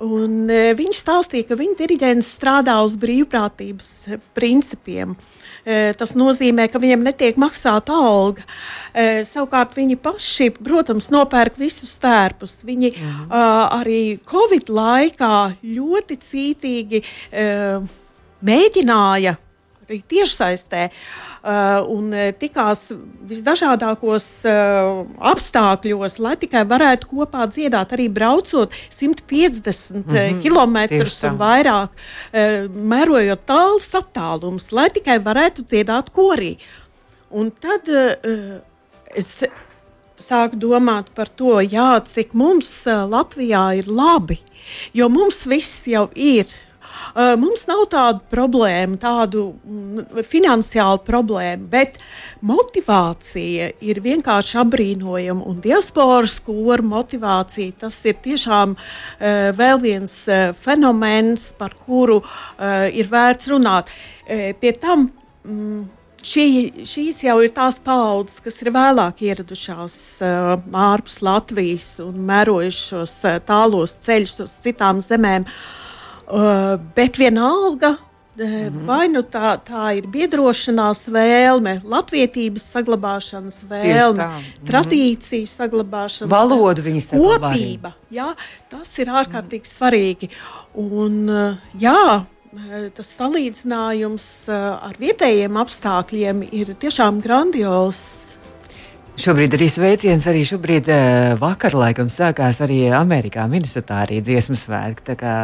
Un, 0.00 0.48
e, 0.48 0.72
viņi 0.78 0.96
stāstīja, 0.96 1.50
ka 1.50 1.58
viņa 1.58 1.76
diriģents 1.82 2.30
strādā 2.38 2.78
uz 2.84 2.94
brīvprātības 3.00 3.90
principiem. 4.36 5.12
E, 5.62 5.92
tas 5.98 6.14
nozīmē, 6.18 6.66
ka 6.72 6.80
viņiem 6.82 7.04
netiek 7.04 7.36
maksāta 7.38 7.94
alga. 7.94 8.46
E, 8.94 9.22
savukārt 9.28 9.76
viņi 9.76 9.98
paši, 10.00 10.48
protams, 10.56 11.10
nopērk 11.12 11.60
visus 11.60 11.98
tērpus. 12.02 12.62
Viņi 12.66 12.94
mhm. 12.96 13.30
arī 13.82 14.02
Covid 14.28 14.72
laikā 14.72 15.36
ļoti 15.60 16.18
cītīgi 16.24 17.04
mēģināja 18.42 19.36
arī 19.88 19.98
tiešsaistē 20.08 20.82
uh, 20.88 21.82
un 21.90 22.12
uh, 22.14 22.28
tikās 22.38 22.86
visdažādākos 23.28 24.26
uh, 24.48 25.02
apstākļos, 25.32 26.18
lai 26.22 26.36
tikai 26.40 26.64
varētu 26.68 27.10
kopā 27.10 27.46
dziedāt, 27.50 27.94
arī 27.96 28.08
braucot 28.12 28.72
150 28.90 29.92
mm 29.92 30.04
-hmm, 30.06 30.42
km 30.42 30.78
un 31.30 31.38
vairāk, 31.38 31.88
mērojot 32.74 33.46
tālus 33.46 33.90
attālumus, 33.94 34.72
lai 34.72 34.88
tikai 34.90 35.18
varētu 35.18 35.64
dziedāt 35.64 36.10
korī. 36.12 36.56
Un 37.30 37.50
tad 37.50 37.88
es 39.14 39.42
sāku 40.18 40.56
domāt 40.56 41.10
par 41.14 41.28
to, 41.28 41.60
jā, 41.60 42.00
cik 42.06 42.34
mums 42.34 42.84
Latvijā 42.86 43.78
ir 43.78 43.88
labi, 43.88 44.38
jo 44.92 45.08
mums 45.08 45.46
viss 45.46 45.86
jau 45.86 46.08
ir. 46.14 46.46
Uh, 47.12 47.34
mums 47.40 47.66
nav 47.68 47.84
tādu 47.92 48.22
problēmu, 48.32 48.96
tādu 49.00 49.44
mm, 49.52 50.22
finansiālu 50.28 51.02
problēmu, 51.06 51.66
bet 51.72 51.98
motivācija 52.46 53.72
ir 53.84 54.02
vienkārši 54.04 54.58
apbrīnojama. 54.62 55.44
Un 55.48 55.60
diasporas 55.64 56.38
koru 56.44 56.86
motivācija 56.94 57.82
tas 57.84 57.98
ir 58.08 58.20
tiešām 58.24 58.76
uh, 58.76 59.50
vēl 59.58 59.82
viens 59.82 60.14
uh, 60.30 60.52
fenomens, 60.56 61.50
par 61.58 61.74
kuru 61.76 62.22
ir 62.62 63.08
vērts 63.10 63.48
runāt. 63.50 63.90
Pie 64.60 64.70
tam, 64.80 65.08
mm, 65.44 65.82
Šī, 66.22 66.44
šīs 66.86 67.24
jau 67.24 67.34
ir 67.42 67.50
tās 67.50 67.80
paudzes, 67.82 68.38
kas 68.44 68.60
ir 68.62 68.70
vēlāk 68.70 69.24
ieradušās 69.26 69.96
uh, 70.22 70.52
ārpus 70.78 71.18
Latvijas 71.26 71.88
un 72.04 72.20
mērojušos 72.28 73.16
uh, 73.26 73.40
tālos 73.42 73.96
ceļus 74.04 74.44
uz 74.44 74.54
citām 74.62 75.02
zemēm. 75.02 75.48
Uh, 75.48 75.81
Uh, 76.32 76.78
bet 76.96 77.18
vienalga, 77.20 77.96
Mm 78.36 78.44
-hmm. 78.44 78.86
Vai 78.86 79.08
nu 79.08 79.20
tā, 79.20 79.58
tā 79.60 79.96
ir 79.96 80.06
biedrošanās 80.06 81.08
vēlme, 81.08 81.82
latviedzības 81.84 82.64
saglabāšanas 82.72 83.58
vēlme, 83.68 84.24
-hmm. 84.24 84.66
tradīciju 84.66 85.46
saglabāšanas 85.46 86.30
valoda, 86.30 86.82
viņas 86.82 87.08
kopība. 87.10 87.92
Jā, 88.10 88.34
tas 88.68 88.98
ir 88.98 89.06
ārkārtīgi 89.06 89.66
mm. 89.68 89.74
svarīgi. 89.76 90.28
Un, 90.74 91.28
uh, 91.28 91.56
jā, 91.78 92.24
tas 92.94 93.14
salīdzinājums 93.18 94.48
ar 94.82 94.96
vietējiem 94.98 95.56
apstākļiem 95.56 96.42
ir 96.52 96.74
tiešām 96.74 97.20
grandios. 97.20 98.31
Šobrīd 99.12 99.52
arī 99.52 99.66
sveiciens, 99.68 100.24
arī 100.24 100.40
šobrīd 100.48 100.86
uh, 100.88 101.34
vakar 101.36 101.74
laikam 101.76 102.08
sākās 102.08 102.62
arī 102.64 102.86
Amerikā, 102.96 103.44
Minnesotā 103.44 103.98
arī 104.06 104.22
dziesmu 104.24 104.56
svētki. 104.56 105.04
Tā 105.10 105.16
kā, 105.20 105.34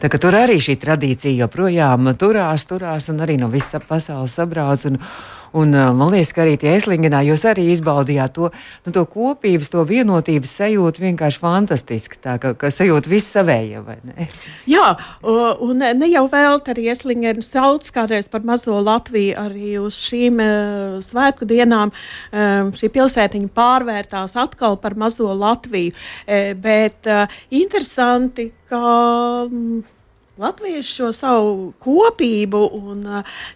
tā 0.00 0.08
kā 0.08 0.20
tur 0.22 0.38
arī 0.38 0.56
šī 0.56 0.78
tradīcija 0.80 1.42
joprojām 1.42 2.14
turās, 2.16 2.64
turās 2.64 3.10
un 3.12 3.20
arī 3.20 3.36
no 3.42 3.50
visas 3.52 3.84
pasaules 3.84 4.38
sabrauc. 4.40 4.86
Un, 4.88 4.96
Un, 5.52 5.74
uh, 5.74 5.90
man 5.96 6.12
liekas, 6.14 6.30
ka 6.34 6.44
arī 6.44 6.54
tie 6.60 6.74
Eslingenā 6.76 7.22
jūs 7.26 7.42
arī 7.50 7.66
izbaudījāt 7.72 8.36
to, 8.36 8.50
nu, 8.86 8.92
to 8.94 9.02
kopības, 9.10 9.70
to 9.72 9.82
vienotības 9.88 10.52
sajūtu 10.60 11.02
vienkārši 11.02 11.42
fantastiski. 11.42 12.20
Tā 12.22 12.36
ka, 12.42 12.52
ka 12.58 12.70
sajūta 12.74 13.10
viss 13.10 13.34
savējie, 13.34 13.82
vai 13.86 13.98
ne? 14.06 14.28
Jā, 14.74 14.92
un 15.26 15.82
ne 15.82 16.10
jau 16.12 16.26
vēl 16.30 16.62
arī 16.70 16.88
Eslingena 16.94 17.42
sauc 17.44 17.86
kādreiz 17.94 18.30
par 18.30 18.46
mazo 18.46 18.78
Latviju 18.78 19.36
arī 19.40 19.74
uz 19.82 19.98
šīm 19.98 20.42
uh, 20.44 20.98
svētku 21.04 21.48
dienām. 21.50 21.90
Uh, 22.30 22.70
šī 22.78 22.92
pilsētiņa 22.94 23.54
pārvērtās 23.56 24.36
atkal 24.38 24.78
par 24.80 24.94
mazo 24.98 25.32
Latviju, 25.34 25.94
bet 26.60 27.08
interesanti, 27.50 28.50
ka. 28.70 28.80
Latvieši 30.40 30.88
šo 30.88 31.10
savu 31.12 31.72
kopību 31.84 32.60
un 32.72 33.02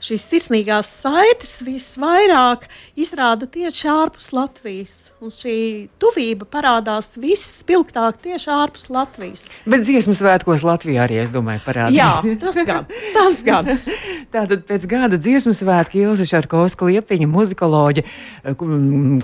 šīs 0.04 0.26
sirsnīgās 0.28 0.90
saites 1.00 1.62
visvairāk 1.64 2.66
izrāda 3.00 3.48
tieši 3.48 3.88
ārpus 3.88 4.28
Latvijas. 4.36 4.98
Un 5.24 5.32
šī 5.32 5.56
tuvība 5.96 6.44
parādās 6.44 7.14
visspilgtāk 7.16 8.18
tieši 8.26 8.50
ārpus 8.52 8.90
Latvijas. 8.92 9.46
Bet 9.64 9.86
dziesmu 9.86 10.12
svētkos 10.18 10.60
Latvijā 10.66 11.06
arī, 11.06 11.22
es 11.22 11.32
domāju, 11.32 11.62
parādās. 11.64 11.96
Jā, 11.96 12.10
tas 12.42 12.60
gan. 12.68 12.84
Tas 13.16 13.40
gan. 13.46 13.72
Tātad 14.34 14.66
pēc 14.68 14.84
gada 14.90 15.16
dziesmu 15.16 15.54
svētki 15.56 16.02
Ilza 16.04 16.26
Šarkovska 16.28 16.90
liepiņa, 16.90 17.30
muzikoloģa, 17.30 18.04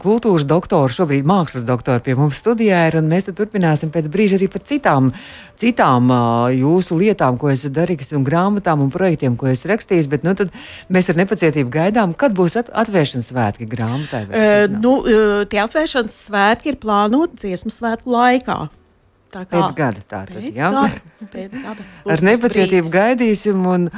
kultūras 0.00 0.48
doktora, 0.48 0.88
šobrīd 0.96 1.28
mākslas 1.28 1.68
doktora 1.68 2.00
pie 2.04 2.16
mums 2.16 2.40
studijā 2.40 2.86
ir, 2.88 2.96
un 3.02 3.12
mēs 3.12 3.28
turpināsim 3.28 3.92
pēc 3.92 4.08
brīža 4.08 4.38
arī 4.40 4.48
par 4.48 4.64
citām, 4.64 5.10
citām 5.60 6.08
jūsu 6.56 6.96
lietām, 7.02 7.36
ko 7.36 7.49
esat 7.52 7.74
darījis, 7.76 8.12
un 8.16 8.24
grāmatām 8.26 8.82
un 8.84 8.90
projektiem, 8.94 9.36
ko 9.38 9.50
esat 9.50 9.70
rakstījis. 9.74 10.08
Bet 10.10 10.26
nu, 10.26 10.34
mēs 10.92 11.10
ar 11.12 11.20
nepacietību 11.20 11.72
gaidām, 11.74 12.14
kad 12.18 12.34
būs 12.36 12.58
at 12.60 12.72
atvēršanas 12.82 13.30
svētki 13.32 13.68
grāmatai. 13.70 14.24
Uh, 14.28 14.66
nu, 14.80 14.96
tie 15.50 15.62
atvēršanas 15.64 16.18
svētki 16.28 16.74
ir 16.74 16.80
plānoti 16.82 17.44
dziesmu 17.44 17.74
svētku 17.74 18.14
laikā. 18.14 18.62
Tā 19.30 19.44
kā 19.44 19.52
pēc 19.52 19.76
gada 19.78 20.00
tā 20.02 20.24
tad, 20.26 20.32
pēc 20.34 20.56
jā. 20.58 20.70
Gada, 20.74 21.28
pēc 21.30 21.52
gada 21.54 21.86
ar 22.14 22.26
nepacietību 22.30 22.96
gaidīsim. 22.96 23.70
Un, 23.76 23.92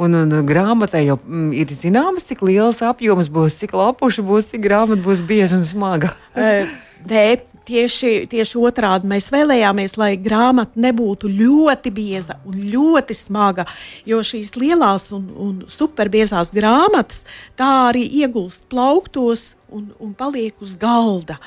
Un, 0.00 0.14
un 0.16 0.30
grāmatai 0.48 1.02
jau 1.04 1.18
mm, 1.18 1.50
ir 1.60 1.72
zināms, 1.76 2.22
cik 2.24 2.40
liels 2.46 2.78
apjoms 2.86 3.26
būs, 3.28 3.58
cik 3.60 3.74
lapuši 3.76 4.22
būs, 4.24 4.46
cik 4.54 4.62
grāmata 4.64 5.02
būs 5.04 5.20
bieza 5.28 5.58
un 5.58 5.64
smaga. 5.66 6.14
Nē, 7.10 7.24
Tieši, 7.70 8.24
tieši 8.26 8.58
otrādi 8.58 9.06
mēs 9.06 9.28
vēlējāmies, 9.30 9.92
lai 10.00 10.14
grāmata 10.18 10.80
nebūtu 10.82 11.28
ļoti 11.30 11.92
bieza 11.94 12.40
un 12.48 12.56
ļoti 12.72 13.14
smaga, 13.14 13.66
jo 14.08 14.18
šīs 14.26 14.56
lielās 14.58 15.06
un, 15.14 15.28
un 15.38 15.60
superbiezās 15.70 16.50
grāmatas 16.54 17.22
tā 17.58 17.68
arī 17.92 18.02
iegulst 18.24 18.66
plauktos 18.72 19.52
un, 19.70 19.92
un 20.02 20.16
paliek 20.18 20.58
uz 20.64 20.74
galda. 20.80 21.38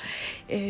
E, 0.47 0.61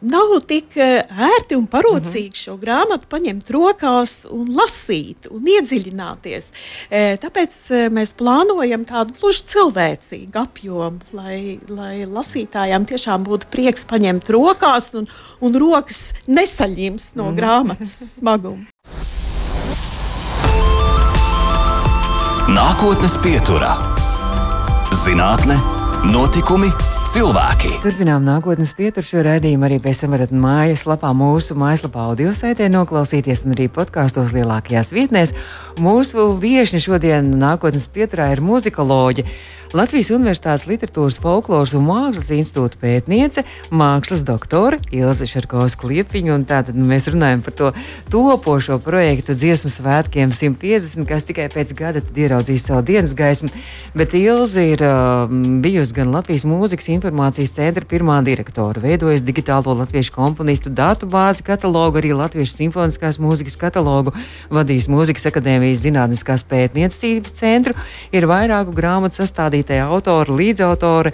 nav 0.00 0.34
tik 0.46 0.76
eh, 0.76 1.02
ērti 1.08 1.56
un 1.58 1.66
parocīgi 1.70 2.44
šo 2.44 2.56
grāmatu 2.60 3.08
paņemt 3.10 3.50
rokās 3.54 4.20
un 4.30 4.52
lasīt 4.56 5.28
un 5.32 5.46
iedziļināties. 5.48 6.50
Eh, 6.90 7.16
tāpēc 7.20 7.56
eh, 7.74 7.86
mēs 7.92 8.14
plānojam 8.18 8.86
tādu 8.88 9.16
gluži 9.18 9.46
cilvēcīgu 9.52 10.42
apjomu, 10.42 11.02
lai, 11.18 11.58
lai 11.68 12.06
lasītājiem 12.06 12.86
tiešām 12.88 13.26
būtu 13.26 13.50
prieks 13.52 13.86
paņemt 13.90 14.30
rokās 14.34 14.92
un, 14.98 15.08
un 15.42 15.58
rokas 15.58 16.12
nesaļims 16.28 17.14
no 17.18 17.30
mhm. 17.30 17.38
grāmatas 17.40 17.98
smaguma. 18.18 18.68
Nākotnes 22.48 23.18
pieturā- 23.20 23.74
zinātne, 25.04 25.58
notikumi 26.08 26.70
cilvēki. 27.08 27.70
Turpinām 27.80 28.24
nākotnes 28.26 28.74
pieturu 28.76 29.06
šo 29.06 29.22
raidījumu. 29.24 29.64
Arī 29.64 29.78
pēc 29.80 30.02
tam 30.02 30.12
varat 30.12 30.32
mājaslapā, 30.34 31.08
mūsu 31.16 31.56
mājaslapā, 31.56 32.04
audio 32.10 32.34
saitē 32.36 32.68
noklausīties 32.72 33.46
un 33.46 33.54
arī 33.54 33.68
podkāstos 33.72 34.34
lielākajās 34.36 34.92
vietnēs. 34.92 35.32
Mūsu 35.80 36.26
viesne 36.42 36.82
šodien 36.84 37.30
nākotnes 37.40 37.88
pieturā 37.94 38.28
ir 38.34 38.44
muzikoloģija. 38.44 39.28
Latvijas 39.76 40.08
Universitātes 40.14 40.64
Literatūras, 40.64 41.18
Folkloras 41.20 41.74
un 41.76 41.82
Mākslas 41.84 42.30
institūta 42.32 42.78
pētniece, 42.80 43.42
mākslas 43.68 44.22
doktore 44.24 44.78
Ilze 44.96 45.26
Šarkovska 45.28 45.84
Liepiņa. 45.90 46.38
Tātad 46.48 46.78
nu, 46.78 46.86
mēs 46.88 47.10
runājam 47.12 47.42
par 47.44 47.52
to 47.58 47.68
topošo 48.08 48.78
projektu 48.80 49.36
dziesmu 49.36 49.68
svētkiem 49.68 50.32
150, 50.32 51.04
kas 51.08 51.28
tikai 51.28 51.50
pēc 51.52 51.74
gada 51.76 52.00
ieraudzīs 52.00 52.64
savu 52.70 52.86
dienas 52.88 53.12
gaismu. 53.18 53.50
Bet 53.92 54.16
Ilze 54.16 54.64
ir 54.70 54.84
uh, 54.86 55.28
bijusi 55.60 55.98
gan 55.98 56.14
Latvijas 56.16 56.46
mūzikas 56.48 56.88
informācijas 56.94 57.52
centra 57.58 57.84
pirmā 57.84 58.22
direktore, 58.24 58.80
veidojas 58.80 59.26
digitālo 59.26 59.76
latviešu 59.82 60.16
komponistu 60.16 60.72
datu 60.72 61.10
bāzi 61.12 61.44
katalogu, 61.44 62.00
arī 62.00 62.14
Latviešu 62.16 62.56
simfoniskās 62.56 63.20
mūzikas 63.20 63.60
katalogu, 63.60 64.16
vadījis 64.48 64.88
Mūzikas 64.88 65.28
akadēmijas 65.28 65.84
zinātniskās 65.84 66.48
pētniecības 66.48 67.36
centru, 67.36 67.76
ir 68.16 68.30
vairāku 68.32 68.72
grāmatu 68.72 69.20
sastādījis 69.20 69.57
vadītāja 69.58 69.88
autora, 69.88 70.34
līdzautore. 70.34 71.12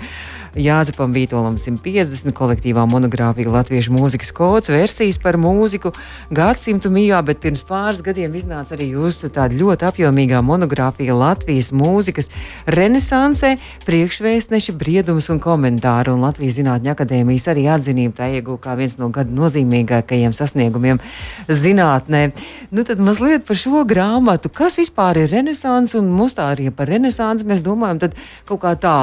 Jāzepam 0.54 1.10
Vītolam 1.10 1.56
150 1.58 2.30
kolektīvā 2.36 2.84
monogrāfija 2.86 3.50
Latviešu 3.50 3.90
mūzikas 3.94 4.30
kods, 4.34 4.70
versijas 4.70 5.18
par 5.18 5.34
mūziku 5.40 5.90
gadsimtu 6.34 6.92
mijā, 6.94 7.18
bet 7.26 7.40
pirms 7.42 7.64
pāris 7.66 8.02
gadiem 8.06 8.36
iznāca 8.38 8.76
arī 8.76 8.92
jūsu 8.92 9.32
tāda 9.34 9.56
ļoti 9.58 9.88
apjomīgā 9.88 10.38
monogrāfija 10.46 11.16
Latvijas 11.18 11.72
mūzikas 11.74 12.30
renesansē, 12.70 13.56
priekšvēstneši, 13.86 14.76
briedums 14.78 15.26
un 15.34 15.42
komentāri. 15.42 16.14
Un 16.14 16.22
Latvijas 16.22 16.60
Zinātņu 16.60 16.92
akadēmijas 16.94 17.48
arī 17.50 17.66
atzinība 17.74 18.20
tā 18.20 18.30
iegūta 18.38 18.62
kā 18.68 18.76
viens 18.78 18.94
no 19.00 19.10
gada 19.10 19.34
nozīmīgākajiem 19.34 20.36
sasniegumiem 20.38 21.02
zinātnē. 21.50 22.28
Nu 22.70 22.86
tad 22.86 23.02
mazliet 23.02 23.42
par 23.48 23.58
šo 23.58 23.82
grāmatu, 23.90 24.52
kas 24.54 24.78
vispār 24.78 25.24
ir 25.24 25.34
renesans 25.34 25.98
un 25.98 26.14
mums 26.14 26.38
tā 26.38 26.52
arī 26.54 26.70
par 26.70 26.92
renesansu 26.94 27.50
mēs 27.50 27.66
domājam, 27.66 28.04
tad 28.06 28.14
kaut 28.46 28.62
kā 28.62 28.76
tā 28.78 28.94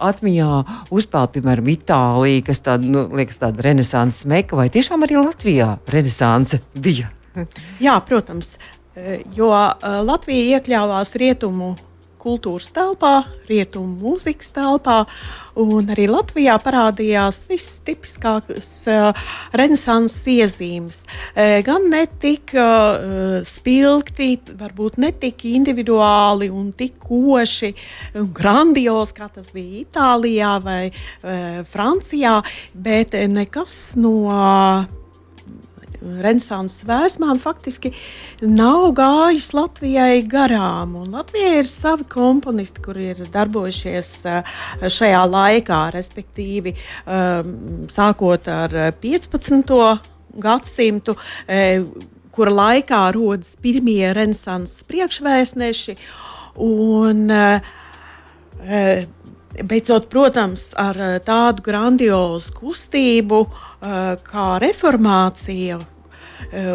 atmiņā 0.00 0.50
uzpeld, 0.94 1.32
piemēram, 1.34 1.68
Itālija, 1.72 2.44
kas 2.46 2.62
tāda, 2.64 2.88
nu, 2.90 3.06
liekas, 3.16 3.40
tāda 3.42 3.64
renesanses 3.66 4.26
meka, 4.30 4.58
vai 4.58 4.68
tiešām 4.72 5.06
arī 5.06 5.18
Latvijā 5.20 5.74
renesanse 5.92 6.60
bija? 6.74 7.10
Jā, 7.86 7.96
protams, 8.06 8.54
e, 8.94 9.20
jo 9.36 9.50
e, 9.52 9.92
Latvija 10.06 10.56
iekļāvās 10.56 11.14
rietumu 11.20 11.74
kultūras 12.26 12.72
telpā, 12.74 13.20
rietumu 13.46 13.94
mūzikas 14.02 14.50
telpā. 14.56 15.04
Un 15.56 15.88
arī 15.94 16.04
Latvijā 16.10 16.58
parādījās 16.60 17.38
viss 17.48 17.78
tipiskākais 17.86 18.70
uh, 18.92 19.28
renesanses 19.56 20.26
iezīmes. 20.34 20.98
Uh, 21.06 21.62
gan 21.64 21.88
ne 21.92 22.02
tik 22.20 22.52
uh, 22.58 23.38
spilgti, 23.46 24.34
varbūt 24.58 25.00
ne 25.00 25.14
tik 25.16 25.46
individuāli 25.48 26.50
un 26.52 26.74
tik 26.76 26.98
koši 27.06 27.72
un 28.20 28.28
grandiozi, 28.36 29.16
kā 29.16 29.30
tas 29.32 29.48
bija 29.54 29.86
Itālijā 29.86 30.52
vai 30.66 30.82
uh, 30.90 31.64
Francijā, 31.72 32.40
bet 32.74 33.16
nekas 33.32 33.80
no. 34.00 34.16
Uh, 34.26 35.05
renesanses 36.00 36.84
vēsmām 36.88 37.40
faktiski 37.42 37.92
nav 38.42 38.90
gājis 38.96 39.52
Latvijai 39.56 40.22
garām. 40.30 40.96
Un 41.02 41.14
Latvijai 41.16 41.60
ir 41.60 41.70
savi 41.70 42.06
komponisti, 42.10 42.82
kuri 42.84 43.10
ir 43.14 43.22
darbojušies 43.32 44.10
eh, 44.30 44.58
šajā 44.82 45.22
laikā, 45.30 45.80
respektīvi 45.96 46.74
ehm, 46.76 47.56
sākot 47.92 48.50
ar 48.52 48.76
15. 49.02 49.74
gadsimtu 50.42 51.16
eh, 51.48 51.82
kura 52.36 52.52
laikā 52.52 53.02
rodas 53.16 53.54
pirmie 53.62 54.12
renesanses 54.14 54.84
priekšvēstneši. 54.90 55.96
Un, 56.56 57.26
uh, 57.28 57.74
Beidzot, 59.64 60.10
protams, 60.12 60.72
ar 60.76 60.98
tādu 61.24 61.62
grandiozu 61.64 62.52
kustību 62.58 63.38
kā 64.26 64.46
reformācija, 64.60 65.78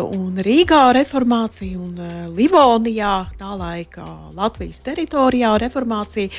un 0.02 0.41
Rīgā 0.41 0.82
reformācija, 0.98 1.78
un 1.78 2.32
Livonijā, 2.34 3.13
tā 3.38 3.52
laika 3.60 4.06
Latvijas 4.34 4.82
teritorijā 4.88 5.54
reformācija 5.62 6.30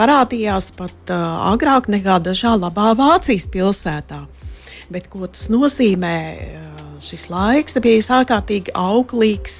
parādījās 0.00 0.72
pat 0.78 1.12
agrāk 1.12 1.90
nekā 1.92 2.16
dažā 2.24 2.56
labā 2.56 2.94
Vācijas 2.98 3.46
pilsētā. 3.52 4.24
Bet 4.90 5.10
ko 5.12 5.28
tas 5.28 5.50
nozīmē? 5.52 6.16
Šis 7.00 7.28
laiks 7.32 7.78
bija 7.82 8.02
ārkārtīgi 8.20 8.74
auglīgs 8.76 9.56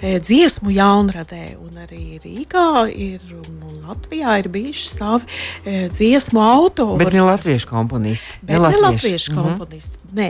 dziesmu 0.00 0.72
jaunradē, 0.76 1.56
un 1.62 1.80
arī 1.84 2.18
Rīgā 2.22 2.86
ir, 2.92 3.24
un 3.32 3.78
Latvijā 3.88 4.38
ir 4.42 4.50
bijuši 4.52 4.90
savi 4.92 5.88
dziesmu 5.94 6.42
autori. 6.44 7.04
Bet 7.04 7.16
ne 7.16 7.24
latviešu 7.24 7.70
komponisti. 7.70 8.38
Ne 8.48 8.58
latviešu, 8.58 8.82
ne 8.82 8.88
latviešu 8.88 9.32
mm 9.32 9.38
-hmm. 9.38 9.48
komponisti. 9.48 9.98
Nē. 10.14 10.28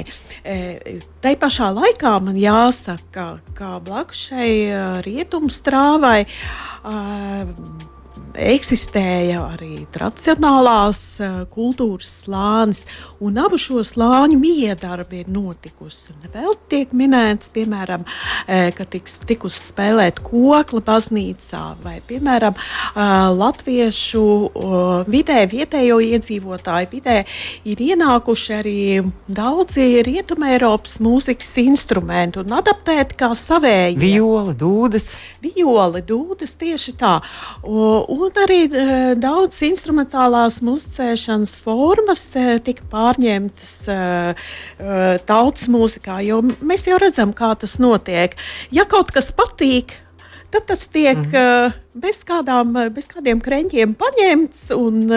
Tai 1.20 1.35
pašā 1.37 1.72
laikā 1.74 2.14
man 2.24 2.37
jāsaka, 2.37 3.38
ka 3.55 3.79
blakus 3.85 4.29
šai 4.29 5.03
rietumu 5.03 5.51
strāvai 5.51 6.24
eksistēja 8.36 9.40
arī 9.54 9.86
tradicionālās 9.94 11.00
uh, 11.22 11.38
kultūras 11.52 12.10
slānis, 12.24 12.84
un 13.24 13.38
abu 13.40 13.58
šo 13.60 13.82
slāņu 13.86 14.38
miedarbi 14.40 15.22
ir 15.22 15.30
notikusi. 15.32 16.12
Vēl 16.34 16.54
tiek 16.70 16.92
minēts, 16.96 17.50
piemēram, 17.54 18.04
uh, 18.04 18.68
ka 18.76 18.86
tiks 18.88 19.18
tikus 19.28 19.56
spēlēt 19.70 20.20
kokla 20.26 20.82
baznīcā 20.84 21.62
vai, 21.84 21.96
piemēram, 22.08 22.56
uh, 22.58 23.28
latviešu 23.32 24.24
vidē, 25.08 25.40
vietējo 25.50 25.98
iedzīvotāju 26.04 26.92
vidē 26.92 27.16
ir 27.68 27.82
ienākuši 27.88 28.54
arī 28.58 28.78
daudzi 29.26 30.02
rietumē 30.06 30.54
Eiropas 30.58 30.98
mūzikas 31.04 31.50
instrumenti 31.62 32.42
un 32.42 32.54
adaptēti 32.58 33.16
kā 33.18 33.30
savēji. 33.36 33.98
Viola, 34.00 34.54
dūdas. 34.58 35.10
Viola, 35.44 36.02
dūdas 36.04 36.56
tieši 36.60 36.94
tā. 36.98 37.16
Un 37.64 38.17
arī 38.26 38.59
e, 38.66 38.85
daudz 39.20 39.61
instrumentālās 39.66 40.59
muzicēšanas 40.66 41.54
formas 41.61 42.24
e, 42.35 42.59
tika 42.64 42.87
pārņemtas 42.90 43.72
e, 43.92 43.98
tautas 45.28 45.68
mūzikā, 45.70 46.18
jo 46.26 46.40
mēs 46.61 46.87
jau 46.88 46.98
redzam, 47.02 47.35
kā 47.37 47.52
tas 47.61 47.78
notiek. 47.83 48.37
Ja 48.74 48.87
kaut 48.88 49.12
kas 49.14 49.31
patīk, 49.35 49.94
tad 50.50 50.66
tas 50.70 50.87
tiek 50.87 51.18
mm 51.18 51.31
-hmm. 51.31 51.72
bez, 51.94 52.22
kādām, 52.24 52.72
bez 52.94 53.07
kādiem 53.07 53.40
krēķiem 53.40 53.94
paņemts 53.94 54.70
un 54.76 55.12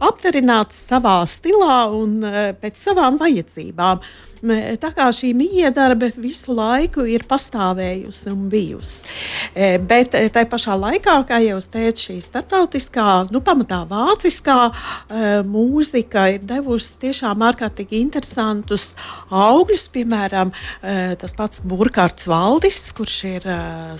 apdarināts 0.00 0.76
savā 0.90 1.22
stilā 1.26 1.86
un 1.94 2.20
pēc 2.60 2.76
savām 2.76 3.18
vajadzībām. 3.18 4.00
Tā 4.42 4.88
kā 4.90 5.04
šī 5.14 5.28
miedarbe 5.38 6.08
visu 6.18 6.50
laiku 6.56 7.04
ir 7.06 7.22
pastāvējusi 7.30 8.30
un 8.32 8.48
bijusi. 8.50 9.04
E, 9.54 9.76
bet 9.78 10.16
e, 10.18 10.24
tā 10.34 10.42
pašā 10.50 10.74
laikā, 10.82 11.14
kā 11.28 11.38
jau 11.44 11.60
teicu, 11.62 12.08
šī 12.08 12.16
starptautiskā, 12.24 13.04
nu, 13.30 13.38
pamatā 13.44 13.84
vāciskā 13.86 14.56
e, 14.66 14.72
mūzika 15.46 16.24
ir 16.34 16.42
devusi 16.48 16.96
tiešām 17.04 17.44
ārkārtīgi 17.52 18.00
interesantus 18.02 18.96
augļus. 19.30 19.86
Piemēram, 19.92 20.50
tas 21.20 21.34
pats 21.38 21.60
Burkhards 21.68 22.26
Valdis, 22.30 22.80
kurš 22.96 23.16
ir 23.28 23.46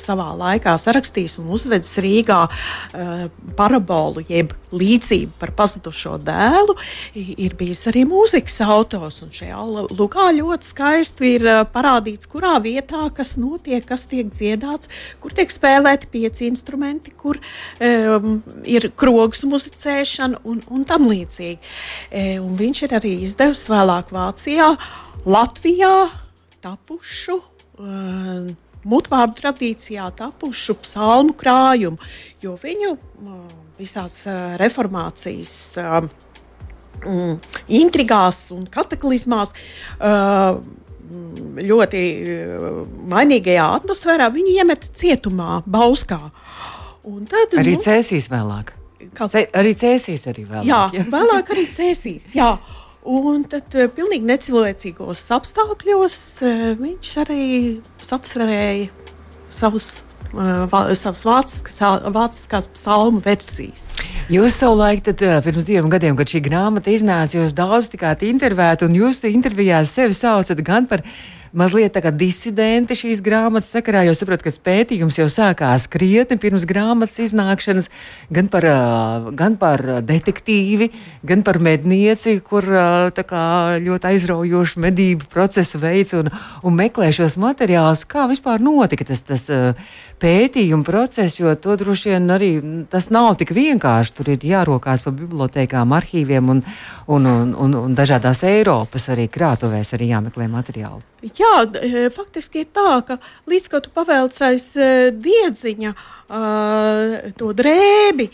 savā 0.00 0.30
laikā 0.40 0.74
sarakstījis 0.80 1.38
un 1.42 1.52
uzvedis 1.54 1.94
Rīgā 2.02 2.40
parabolu, 3.58 4.24
jeb 4.30 4.54
līdzību 4.72 5.36
par 5.40 5.52
pazudušo 5.56 6.16
dēlu, 6.24 6.76
ir 7.14 7.56
bijis 7.58 7.84
arī 7.92 8.06
mūzikas 8.08 8.62
autors. 8.64 9.20
Un 9.26 9.34
šajā 9.36 9.60
lukā 9.92 10.31
ļoti 10.34 10.68
skaisti 10.68 11.34
ir 11.36 11.46
parādīts, 11.74 12.28
kurā 12.30 12.56
vietā 12.64 13.04
kas 13.14 13.34
notiek, 13.40 13.84
kas 13.86 14.06
tiek 14.10 14.30
dziedāts, 14.32 14.90
kur 15.22 15.34
tiek 15.36 15.52
spēlēti 15.52 16.10
pieci 16.12 16.48
instrumenti, 16.48 17.12
kur 17.16 17.38
um, 17.38 18.40
ir 18.68 18.90
krogs 18.98 19.44
muzicēšana 19.48 20.42
un, 20.48 20.60
un 20.72 20.88
tam 20.88 21.06
līdzīgi. 21.10 21.72
E, 22.10 22.26
un 22.42 22.58
viņš 22.58 22.84
ir 22.88 22.98
arī 22.98 23.14
izdevis 23.28 23.64
vēlāk 23.70 24.12
Vācijā, 24.14 24.72
Latvijā 25.28 25.94
tapušu. 26.64 27.40
Uh, 27.82 28.52
Mutvārdu 28.82 29.36
tradīcijā 29.38 30.08
tapušu 30.18 30.74
psalmu 30.82 31.36
krājumu, 31.38 32.00
jo 32.42 32.56
viņu 32.58 32.96
visās 33.78 34.24
reformācijas 34.58 35.54
mm, 37.06 37.34
intrigās 37.80 38.46
un 38.54 38.66
kataklizmās. 38.70 39.54
Uh, 39.98 40.60
ļoti 41.62 42.02
uh, 42.24 42.68
mainīgajā 43.12 43.64
atmosfērā 43.78 44.30
viņi 44.32 44.54
iemet 44.62 44.86
cietumā, 44.96 45.62
Bauskā. 45.68 46.20
Tad, 47.02 47.56
arī 47.58 47.74
nu, 47.76 47.82
cēsīs 47.82 48.30
vēlāk. 48.32 48.72
Kāds? 49.16 49.34
C 49.34 49.42
arī 49.58 49.74
cēsīs 49.76 50.24
arī 50.30 50.46
vēlāk. 50.46 50.68
Jā, 50.68 50.84
jā. 50.94 51.04
vēlāk 51.12 51.50
arī 51.52 51.66
cēsīs. 51.74 52.30
Jā. 52.38 52.54
Un 53.02 53.42
tad 53.50 53.74
uh, 53.74 53.90
pilnīgi 53.90 54.28
necilvēcīgos 54.28 55.26
apstākļos 55.36 56.18
uh, 56.46 56.64
viņš 56.78 57.12
arī 57.24 57.44
sacerēja 58.00 58.88
savus 59.52 59.90
savas 60.32 61.22
vāciskās 62.14 62.68
psalmu 62.72 63.20
versijas. 63.24 63.90
Jūs 64.32 64.56
savulaik, 64.62 65.04
tad, 65.04 65.22
pirms 65.44 65.66
diviem 65.68 65.90
gadiem, 65.92 66.16
kad 66.16 66.30
šī 66.30 66.40
grāmata 66.46 66.92
iznāca, 66.92 67.38
jūs 67.38 67.54
daudz 67.56 67.90
tikāt 67.92 68.24
intervēt, 68.26 68.86
un 68.86 68.96
jūs 68.96 69.22
intervijās 69.28 69.92
sevi 69.92 70.16
saucat 70.16 70.62
gan 70.64 70.88
par 70.90 71.04
mazliet 71.52 71.98
disidenti 72.16 72.96
šīs 72.96 73.20
grāmatas 73.24 73.72
sakarā, 73.74 74.04
jo 74.06 74.14
saprotu, 74.16 74.48
ka 74.48 74.52
pētījums 74.64 75.18
jau 75.18 75.28
sākās 75.30 75.86
krietni 75.90 76.38
pirms 76.40 76.64
grāmatas 76.68 77.20
iznākšanas, 77.26 77.90
gan 78.32 78.48
par, 78.52 78.66
gan 79.36 79.56
par 79.60 79.84
detektīvi, 80.02 80.90
gan 81.22 81.44
par 81.44 81.60
mednieci, 81.60 82.38
kur 82.40 82.66
kā, 83.12 83.44
ļoti 83.82 84.10
aizraujošu 84.12 84.82
medību 84.82 85.28
procesu 85.32 85.80
veids 85.82 86.16
un, 86.16 86.32
un 86.62 86.76
meklē 86.78 87.12
šos 87.12 87.36
materiālus. 87.40 88.06
Kā 88.08 88.26
vispār 88.30 88.62
notika 88.64 89.06
tas, 89.08 89.24
tas 89.28 89.46
pētījuma 90.22 90.86
process, 90.86 91.40
jo 91.40 91.52
to 91.60 91.76
droši 91.76 92.14
vien 92.14 92.32
arī 92.32 92.52
tas 92.90 93.10
nav 93.12 93.34
tik 93.40 93.54
vienkārši. 93.56 94.16
Tur 94.16 94.32
ir 94.34 94.50
jārokās 94.52 95.04
pa 95.04 95.12
bibliotekām, 95.14 95.92
arhīviem 95.96 96.52
un, 96.56 96.66
un, 97.06 97.32
un, 97.36 97.54
un, 97.54 97.80
un 97.86 97.96
dažādās 97.98 98.44
Eiropas 98.48 99.10
arī 99.12 99.28
krātuvēs 99.32 99.96
arī 99.96 100.12
jāmeklē 100.14 100.48
materiāli. 100.52 101.11
Jā, 101.22 101.52
e, 101.78 102.08
faktiski 102.10 102.64
ir 102.64 102.72
tā, 102.74 102.96
ka 103.06 103.16
līdz 103.46 103.68
ko 103.70 103.78
tu 103.84 103.92
pavelc 103.94 104.34
aiz 104.42 104.72
e, 104.74 105.12
diedziņa. 105.14 105.94
To 106.32 107.50
drēbi, 107.52 108.24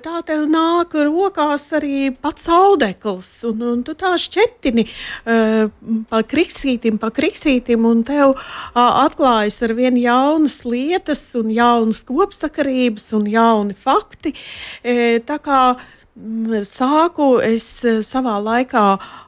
tā 0.00 0.20
tev 0.24 0.46
nāk 0.48 0.94
rokās 1.04 1.66
arī 1.76 2.06
pats 2.16 2.46
audekls, 2.48 3.28
un, 3.44 3.60
un 3.60 3.82
tu 3.84 3.92
tā 3.92 4.14
šķetini 4.16 4.86
uh, 4.86 5.66
pa 6.08 6.22
kriksītim, 6.24 6.96
pa 7.02 7.10
kriksītim, 7.12 7.84
un 7.84 8.00
tev 8.08 8.38
atklājas 8.72 9.60
ar 9.68 9.74
vien 9.76 9.98
jaunas 10.00 10.62
lietas, 10.64 11.26
un 11.36 11.52
jaunas 11.52 12.00
kopsakarības, 12.08 13.10
un 13.20 13.28
jauni 13.28 13.76
fakti. 13.76 14.32
Tā 15.28 15.36
kā 15.44 15.60
Sāku 16.16 17.42
es 17.44 17.84
eh, 17.84 18.00
savā 18.00 18.38
laikā 18.40 18.84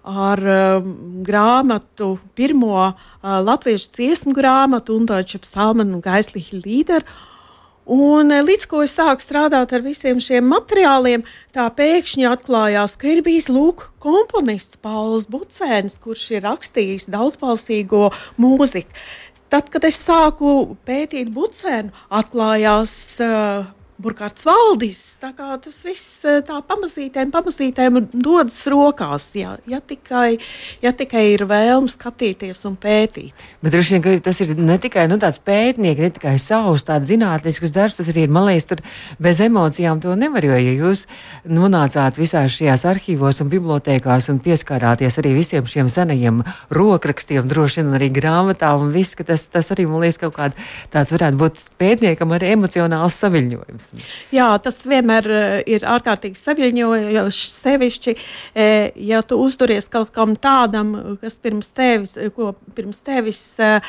ar 0.09 0.40
um, 0.40 0.94
grāmatu, 1.20 2.14
pirmo 2.33 2.79
uh, 2.81 2.94
latviešu 3.44 3.90
dziesmu 3.92 4.33
grāmatu, 4.33 4.96
un 4.96 5.05
tādu 5.11 5.37
psalmanu 5.44 6.01
Gaisliņa 6.01 6.62
līderu. 6.64 7.05
Un 7.92 8.33
līdz 8.33 8.64
ko 8.68 8.83
es 8.85 8.96
sāku 8.96 9.20
strādāt 9.20 9.72
ar 9.77 9.85
visiem 9.85 10.16
šiem 10.20 10.48
materiāliem, 10.48 11.29
tā 11.53 11.68
pēkšņi 11.77 12.24
atklājās, 12.29 12.96
ka 12.96 13.12
ir 13.12 13.22
bijis 13.24 13.48
lūk, 13.53 13.90
komponists 14.01 14.81
Pauls 14.81 15.29
Bucēns, 15.29 16.01
kurš 16.01 16.27
ir 16.37 16.44
rakstījis 16.48 17.09
daudzbalsīgo 17.12 18.11
mūziku. 18.40 18.92
Tad, 19.53 19.68
kad 19.72 19.85
es 19.88 20.01
sāku 20.01 20.79
pētīt 20.88 21.33
Bucēnu, 21.33 21.92
atklājās 22.12 22.94
uh, 23.24 23.68
Burkhards 23.99 24.45
Valdis. 24.47 25.19
Tas 25.19 25.79
viss 25.83 26.23
eh, 26.23 26.39
tā 26.47 26.61
pamazītēm, 26.63 27.33
pamazītēm 27.35 27.99
dodas 28.15 28.61
rokās, 28.71 29.27
ja, 29.35 29.57
ja, 29.67 29.81
tikai, 29.83 30.39
ja 30.85 30.93
tikai 30.95 31.25
ir 31.33 31.43
vēlme 31.51 31.91
skatīties 31.91 32.63
un 32.69 32.77
pētīt. 32.79 33.35
Bet 33.59 33.75
droši 33.75 33.99
vien 33.99 34.23
tas 34.23 34.39
ir 34.45 34.53
ne 34.55 34.77
tikai 34.79 35.09
nu, 35.11 35.19
tāds 35.19 35.43
pētnieks, 35.43 36.05
ne 36.05 36.11
tikai 36.15 36.37
savs 36.39 36.87
tāds 36.87 37.11
zinātnisks 37.11 37.75
darbs, 37.75 37.99
tas 37.99 38.11
arī 38.13 38.29
ir, 38.29 38.37
liekas, 38.37 38.69
tur 38.71 38.85
bez 39.19 39.43
emocijām 39.43 39.99
to 40.05 40.15
nevar, 40.15 40.47
jo 40.47 40.55
ja 40.55 40.77
jūs 40.79 41.09
nonācāt 41.43 42.21
visās 42.23 42.55
šajās 42.55 42.87
arhīvos 42.87 43.43
un 43.43 43.51
bibliotekās 43.51 44.31
un 44.31 44.39
pieskārāties 44.45 45.19
arī 45.19 45.35
visiem 45.41 45.67
šiem 45.67 45.91
senajiem 45.91 46.45
rokrakstiem, 46.71 47.51
droši 47.51 47.83
vien 47.83 47.99
arī 47.99 48.13
grāmatām 48.15 48.87
un 48.87 48.95
viss, 48.95 49.19
tas, 49.27 49.49
tas 49.51 49.75
arī, 49.75 49.91
man 49.91 50.07
liekas, 50.07 50.23
kaut 50.23 50.39
kāds 50.39 50.71
tāds 50.95 51.17
varētu 51.17 51.43
būt 51.43 51.67
pētniekam 51.83 52.39
arī 52.39 52.55
emocionāls 52.55 53.19
saviļņojums. 53.88 54.33
Jā, 54.33 54.51
tas 54.62 54.81
vienmēr 54.87 55.31
eh, 55.31 55.62
ir 55.66 55.87
ārkārtīgi 55.88 56.38
saviņojoši. 56.38 57.51
Sevišķi, 57.59 58.16
eh, 58.55 58.92
ja 58.96 59.22
tu 59.22 59.38
uzturies 59.40 59.88
kaut 59.88 60.12
kam 60.12 60.37
tādam, 60.37 61.18
kas 61.20 61.38
pirms 61.38 61.70
tevis, 61.70 62.16
ko 62.35 62.55
pirms 62.74 63.01
tevis. 63.01 63.59
Eh, 63.59 63.81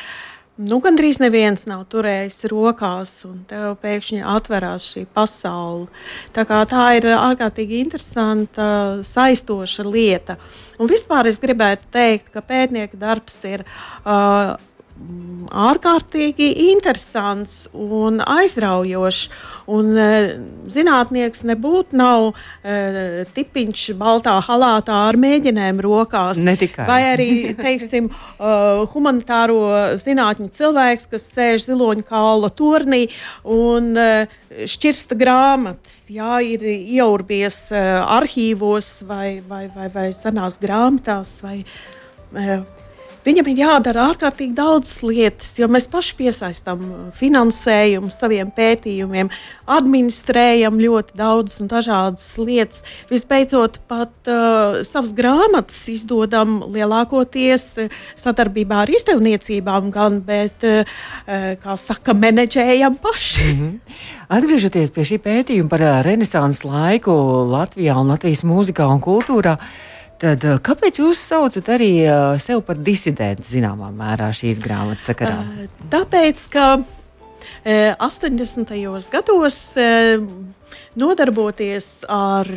nu, 0.58 0.80
Gan 0.80 0.96
drīz 0.96 1.20
neviens 1.20 1.66
nav 1.66 1.86
turējis 1.88 2.44
rokās, 2.50 3.24
un 3.24 3.44
tev 3.48 3.76
pēkšņi 3.80 4.22
atverās 4.24 4.84
šī 4.92 5.06
pasaule. 5.06 5.88
Tā, 6.32 6.44
tā 6.44 6.86
ir 6.98 7.08
ārkārtīgi 7.14 7.80
interesanta, 7.80 9.00
saistoša 9.02 9.86
lieta. 9.88 10.36
Un 10.78 10.88
vispār 10.88 11.26
es 11.26 11.40
gribētu 11.40 11.88
teikt, 11.92 12.32
ka 12.32 12.42
pētnieka 12.44 12.98
darbs 13.00 13.40
ir 13.48 13.64
uh, 14.04 14.58
ārkārtīgi 15.50 16.50
interesants 16.70 17.64
un 17.72 18.20
aizraujošs. 18.22 19.30
Un, 19.70 19.92
uh, 19.94 20.32
zinātnieks 20.72 21.44
nebūtu 21.46 21.94
nav 21.98 22.24
uh, 22.32 23.20
tipiņš 23.36 23.84
baltā 24.00 24.32
halātā 24.42 24.96
ar 25.06 25.18
mēģinēm 25.20 25.78
rokās. 25.84 26.40
Vai 26.88 27.00
arī, 27.12 27.28
teiksim, 27.58 28.08
uh, 28.10 28.82
humanitāro 28.90 29.60
zinātņu 30.00 30.50
cilvēks, 30.56 31.06
kas 31.12 31.28
sēž 31.36 31.68
ziloņa 31.68 32.06
kaula 32.08 32.50
turnī 32.50 33.04
un 33.46 33.92
uh, 33.94 34.40
šķirsta 34.50 35.14
grāmatas, 35.18 36.02
jā, 36.10 36.40
ir 36.42 36.66
ieurbies 36.66 37.68
arhīvos 37.70 38.90
vai, 39.06 39.38
vai, 39.46 39.68
vai, 39.70 39.86
vai 39.94 40.10
senās 40.16 40.58
grāmatās. 40.58 41.38
Vai, 41.44 41.60
Viņam 43.20 43.50
ir 43.52 43.58
jādara 43.60 44.06
ārkārtīgi 44.10 44.54
daudzas 44.56 45.02
lietas, 45.04 45.52
jo 45.60 45.66
mēs 45.68 45.84
paši 45.92 46.14
piesaistām 46.16 46.84
finansējumu 47.18 48.08
saviem 48.14 48.48
pētījumiem, 48.56 49.28
administrējam 49.70 50.78
ļoti 50.80 51.18
daudzas 51.20 51.60
un 51.60 51.68
dažādas 51.68 52.24
lietas. 52.40 52.80
Visbeidzot, 53.10 53.76
pat 53.90 54.30
uh, 54.32 54.80
savas 54.88 55.12
grāmatas 55.16 55.82
izdodam 55.92 56.62
lielākoties 56.72 57.66
sadarbībā 58.16 58.86
ar 58.86 58.94
izdevniecībām, 58.96 59.92
gan, 59.92 60.22
bet, 60.24 60.64
uh, 60.64 61.52
kā 61.60 61.76
saka, 61.76 62.16
menedžējam 62.16 62.96
paši. 63.04 63.44
Mm 63.44 63.60
-hmm. 63.60 64.10
Atgriežoties 64.30 64.90
pie 64.94 65.04
šī 65.04 65.16
pētījuma 65.18 65.68
par 65.68 65.82
renesanses 66.06 66.64
laiku 66.64 67.12
Latvijā 67.50 67.96
un 68.00 68.08
Latvijas 68.14 68.44
mūzikā 68.46 68.86
un 68.86 69.00
kultūrā. 69.00 69.58
Tad, 70.20 70.44
eh, 70.44 70.58
kāpēc 70.60 70.98
jūs 71.00 71.20
saucat 71.30 71.68
arī 71.72 71.92
uh, 72.04 72.34
sevi 72.40 72.60
par 72.66 72.76
disidentu 72.76 73.46
zināmā 73.48 73.88
mērā 73.96 74.28
šīs 74.36 74.60
grāmatas 74.60 75.06
sakarā? 75.08 75.38
Uh, 75.40 75.86
tāpēc, 75.92 76.42
ka 76.52 76.66
uh, 76.76 77.94
80. 78.04 78.74
gados 79.14 79.56
nodarboties 81.00 81.88
ar 82.12 82.50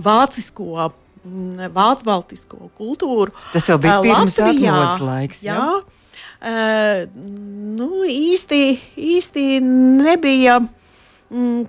vācisko 0.00 0.88
mm, 0.88 1.70
vācu 1.76 2.08
baltisko 2.08 2.70
kultūru. 2.74 3.30
Tas 3.54 3.70
jau 3.70 3.78
bija 3.78 4.00
pirms 4.02 4.40
atmodas 4.42 5.06
laiks. 5.06 5.46
Jā, 5.46 5.54
jā 5.54 7.06
nu, 7.14 7.90
īsti, 8.08 8.62
īsti 8.96 9.48
nebija 9.62 10.58
mm, 10.64 11.66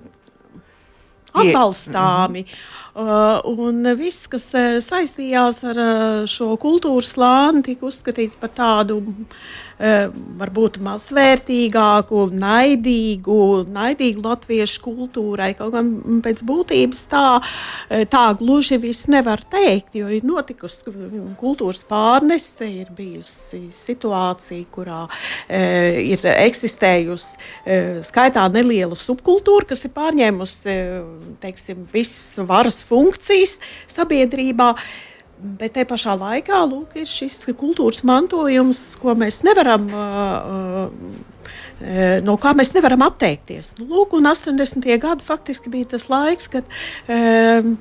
atbalstāmi. 1.32 2.42
Mm 2.42 2.48
-hmm. 2.48 2.81
Uh, 2.92 3.38
un 3.48 3.86
viss, 3.96 4.26
kas 4.28 4.50
uh, 4.52 4.74
saistījās 4.84 5.62
ar 5.64 5.78
uh, 5.80 6.24
šo 6.28 6.50
kultūras 6.60 7.14
slāni, 7.14 7.62
tika 7.64 7.86
uzskatīts 7.88 8.36
par 8.36 8.52
tādu 8.52 8.98
varbūt 9.78 10.78
mazvērtīgāku, 10.84 12.26
naidīgu, 12.38 13.38
naidīgu 13.72 14.24
latviešu 14.26 14.82
kultūrai. 14.84 15.52
Kaut 15.58 15.72
gan 15.74 15.90
pēc 16.24 16.42
būtības 16.46 17.04
tā, 17.12 17.26
tā 18.12 18.24
gluži 18.38 18.78
viss 18.82 19.08
nevar 19.12 19.42
teikt, 19.52 19.96
jo 19.98 20.10
ir 20.12 20.26
notikusi 20.26 20.92
kultūras 21.40 21.84
pārnese, 21.88 22.68
ir 22.68 22.92
bijusi 22.96 23.64
situācija, 23.74 24.66
kurā 24.72 25.04
e, 25.48 25.62
ir 26.14 26.26
eksistējusi 26.32 27.38
e, 27.38 27.80
skaitā 28.06 28.46
neliela 28.52 28.98
subkultūra, 28.98 29.72
kas 29.72 29.86
ir 29.86 29.94
pārņēmusi 29.96 30.76
teiksim, 31.42 31.86
visas 31.92 32.42
varas 32.48 32.82
funkcijas 32.86 33.58
sabiedrībā. 33.90 34.72
Bet 35.42 35.74
te 35.74 35.82
pašā 35.88 36.14
laikā 36.18 36.60
lūk, 36.70 36.94
ir 37.02 37.08
šis 37.08 37.40
kultūras 37.58 38.04
mantojums, 38.06 38.92
ko 39.02 39.16
mēs 39.18 39.40
nevaram. 39.46 39.88
Uh, 39.90 40.86
no 42.22 42.36
kā 42.38 42.52
mēs 42.54 42.70
nevaram 42.76 43.02
atteikties. 43.08 43.72
Nu, 43.80 43.88
lūk, 43.90 44.14
un 44.14 44.28
80. 44.30 44.86
gadi 45.02 45.26
faktiski 45.26 45.72
bija 45.72 45.96
tas 45.96 46.06
laiks, 46.12 46.46
kad 46.52 46.68
uh, 47.10 47.72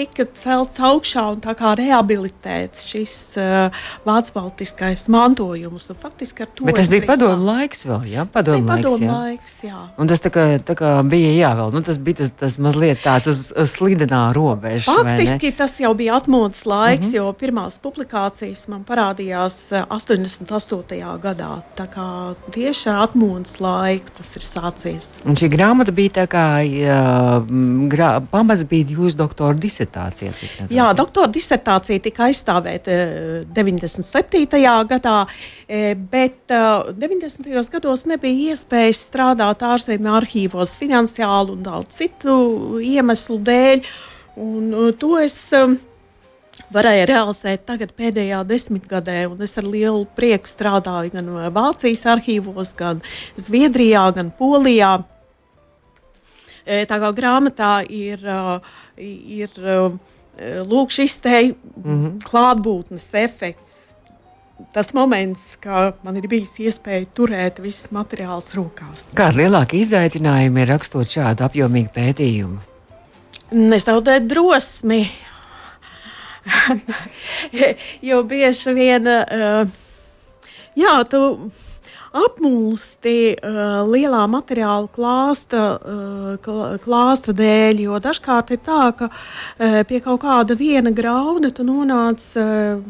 tika 0.00 0.24
celts 0.38 0.80
augšā 0.80 1.24
un 1.34 1.40
rehabilitēts 1.80 2.86
šis 2.88 3.16
uh, 3.40 3.82
vācu 4.06 4.34
baltiskais 4.36 5.06
mantojums. 5.12 5.88
Un, 5.92 5.98
faktiski 6.00 6.44
ar 6.44 6.50
to 6.54 6.66
Bet 6.68 6.78
tas 6.80 6.90
bija 6.90 7.04
padomu 7.08 7.48
laiks 7.50 7.84
vēl, 7.88 8.06
jā? 8.14 8.24
Padomu 8.30 8.64
laiks, 8.64 8.84
padomu 8.84 9.06
jā. 9.06 9.16
laiks, 9.18 9.56
jā. 9.66 9.80
Un 10.00 10.10
tas 10.10 10.22
tā 10.24 10.32
kā, 10.32 10.44
tā 10.64 10.76
kā 10.78 10.92
bija 11.10 11.32
jāvēl, 11.36 11.72
nu 11.74 11.82
tas 11.84 11.98
bija 12.00 12.22
tas, 12.22 12.32
tas 12.40 12.56
mazliet 12.62 13.02
tāds 13.04 13.28
uz, 13.30 13.42
uz 13.52 13.74
slidenā 13.74 14.22
robežas. 14.36 14.88
Faktiski 14.88 15.52
tas 15.56 15.76
jau 15.82 15.92
bija 15.98 16.16
atmodas 16.20 16.64
laiks, 16.68 17.06
mm 17.06 17.12
-hmm. 17.12 17.16
jo 17.16 17.32
pirmās 17.40 17.78
publikācijas 17.82 18.68
man 18.68 18.84
parādījās 18.88 19.58
88. 19.88 21.18
gadā. 21.20 21.52
Tā 21.76 21.86
kā 21.90 22.08
tieši 22.54 22.88
ar 22.90 23.02
atmodas 23.08 23.60
laiku 23.60 24.16
tas 24.16 24.36
ir 24.36 24.42
sācies. 24.42 25.10
Un 25.26 25.36
šī 25.36 25.50
grāmata 25.52 25.92
bija 25.92 26.10
tā 26.22 26.26
kā, 26.26 26.46
jā, 26.64 27.44
grā, 27.92 28.20
pamats 28.30 28.64
bija 28.64 28.86
jūsu 28.96 29.16
doktora 29.16 29.54
disertācija 29.54 29.89
disertācija? 29.90 30.68
Jā, 30.70 30.90
doktora 30.96 31.30
disertācija 31.30 32.00
tika 32.02 32.28
aizstāvēta 32.28 32.96
97. 33.54 34.46
gadā, 34.88 35.26
e, 35.68 35.94
bet 35.94 36.46
90. 36.50 37.50
E, 37.50 37.64
gados 37.70 38.06
nebija 38.06 38.54
iespējas 38.54 39.04
strādāt 39.10 39.62
ārzemju 39.62 40.14
arhīvos 40.14 40.76
finansiālu 40.78 41.56
un 41.56 41.62
daudz 41.62 42.00
citu 42.00 42.80
iemeslu 42.80 43.38
dēļ. 43.42 43.86
Un 44.40 44.92
to 44.96 45.18
es 45.20 45.36
varēja 46.72 47.06
realizēt 47.10 47.64
tagad, 47.66 47.92
pēdējā 47.98 48.42
desmitgadē. 48.46 49.24
Es 49.42 49.56
ar 49.58 49.66
lielu 49.66 50.06
prieku 50.16 50.48
strādāju 50.48 51.14
gan 51.14 51.30
Vācijas 51.54 52.06
arhīvos, 52.06 52.76
gan 52.78 53.02
Zviedrijā, 53.36 54.10
gan 54.14 54.30
Polijā. 54.30 55.00
Tā 56.70 56.98
kā 57.02 57.08
grāmatā 57.16 57.80
ir 57.88 58.20
uh, 58.28 58.60
ir 59.00 59.50
um, 59.60 60.00
lūk, 60.68 60.92
šis 60.94 61.18
te 61.24 61.36
mm 61.42 61.54
-hmm. 61.84 62.18
klātbūtnes 62.24 63.08
efekts. 63.24 63.94
Tas 64.72 64.92
moments, 64.92 65.56
kad 65.60 65.94
man 66.04 66.16
ir 66.16 66.28
bijis 66.28 66.52
iespēja 66.58 67.06
turēt 67.16 67.62
visus 67.62 67.90
materiālus 67.90 68.52
rokās. 68.54 69.08
Kāda 69.16 69.40
lielāka 69.40 69.76
izaicinājuma 69.76 70.60
ir 70.60 70.68
rakstot 70.68 71.08
šādu 71.08 71.46
apjomīgu 71.46 71.88
pētījumu? 71.94 72.58
Nezaudēt 73.50 74.28
drosmi. 74.28 75.10
jo 78.10 78.22
bieži 78.22 78.74
vien, 78.74 79.06
uh, 79.06 79.66
jā, 80.76 80.94
tu 81.10 81.50
apmulsti 82.16 83.16
uh, 83.36 83.60
lielā 83.86 84.22
materiāla 84.30 84.88
klāsta, 84.94 85.64
uh, 85.78 86.78
klāsta 86.84 87.34
dēļ. 87.36 87.84
Jo 87.86 88.00
dažkārt 88.02 88.54
ir 88.56 88.62
tā, 88.66 88.84
ka 88.98 89.10
uh, 89.10 89.82
pie 89.88 90.00
kaut 90.04 90.22
kāda 90.24 90.58
viena 90.58 90.92
grauda 90.94 91.52
tu 91.54 91.66
nonāc 91.66 92.24
uh, 92.40 92.80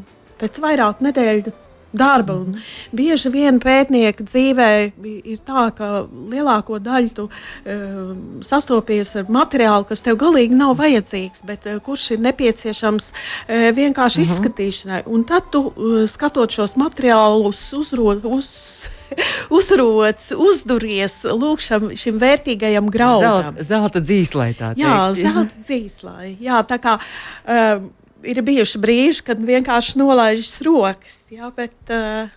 pēc 0.40 0.62
vairāku 0.62 1.10
nedēļu 1.10 1.52
darba. 1.92 2.36
Un 2.38 2.58
bieži 2.94 3.30
vien 3.34 3.58
pētnieka 3.62 4.24
dzīvē 4.24 4.68
ir 5.02 5.40
tā, 5.46 5.66
ka 5.76 6.06
lielāko 6.10 6.78
daļu 6.82 7.12
tu 7.16 7.26
uh, 7.26 8.12
sastopies 8.46 9.16
ar 9.18 9.30
materiālu, 9.32 9.88
kas 9.88 10.04
tev 10.06 10.20
galīgi 10.20 10.58
nav 10.58 10.76
vajadzīgs, 10.80 11.44
bet 11.48 11.66
uh, 11.66 11.80
kurš 11.82 12.12
ir 12.16 12.24
nepieciešams 12.28 13.10
uh, 13.10 13.68
vienkārši 13.76 14.20
uh 14.20 14.24
mhm. 14.24 14.30
-huh. 14.30 14.38
izskatīšanai. 14.38 15.02
Un 15.06 15.24
tad 15.24 15.50
tu 15.50 15.66
uh, 15.66 16.06
skatot 16.08 16.50
šos 16.50 16.76
materiālus, 16.76 17.72
uzrod, 17.76 18.24
uz, 18.24 18.86
uzrots, 19.58 20.30
uzduries 20.36 21.20
lūk, 21.24 21.62
šam, 21.64 21.90
šim 21.98 22.18
vērtīgajam 22.22 22.90
graudam. 22.92 23.54
Zelta, 23.54 23.68
zelta 23.70 24.04
dzīslai 24.04 24.50
tā 24.58 24.72
teikt. 24.74 24.84
Jā, 24.84 24.98
zelta 25.24 25.64
dzīslai. 25.64 26.34
Jā, 26.42 26.60
tā 26.68 26.80
kā 26.82 26.98
um, 26.98 27.88
ir 28.26 28.42
bijuši 28.46 28.82
brīži, 28.82 29.24
kad 29.30 29.40
vienkārši 29.40 29.98
nolaižas 30.00 30.60
rokas, 30.66 31.22
jā, 31.32 31.50
bet 31.56 31.94
uh, 31.94 32.30